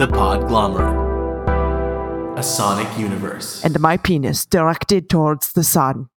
[0.00, 0.96] The Podglomerate.
[2.38, 3.62] A sonic universe.
[3.62, 6.08] and my penis directed towards the sun.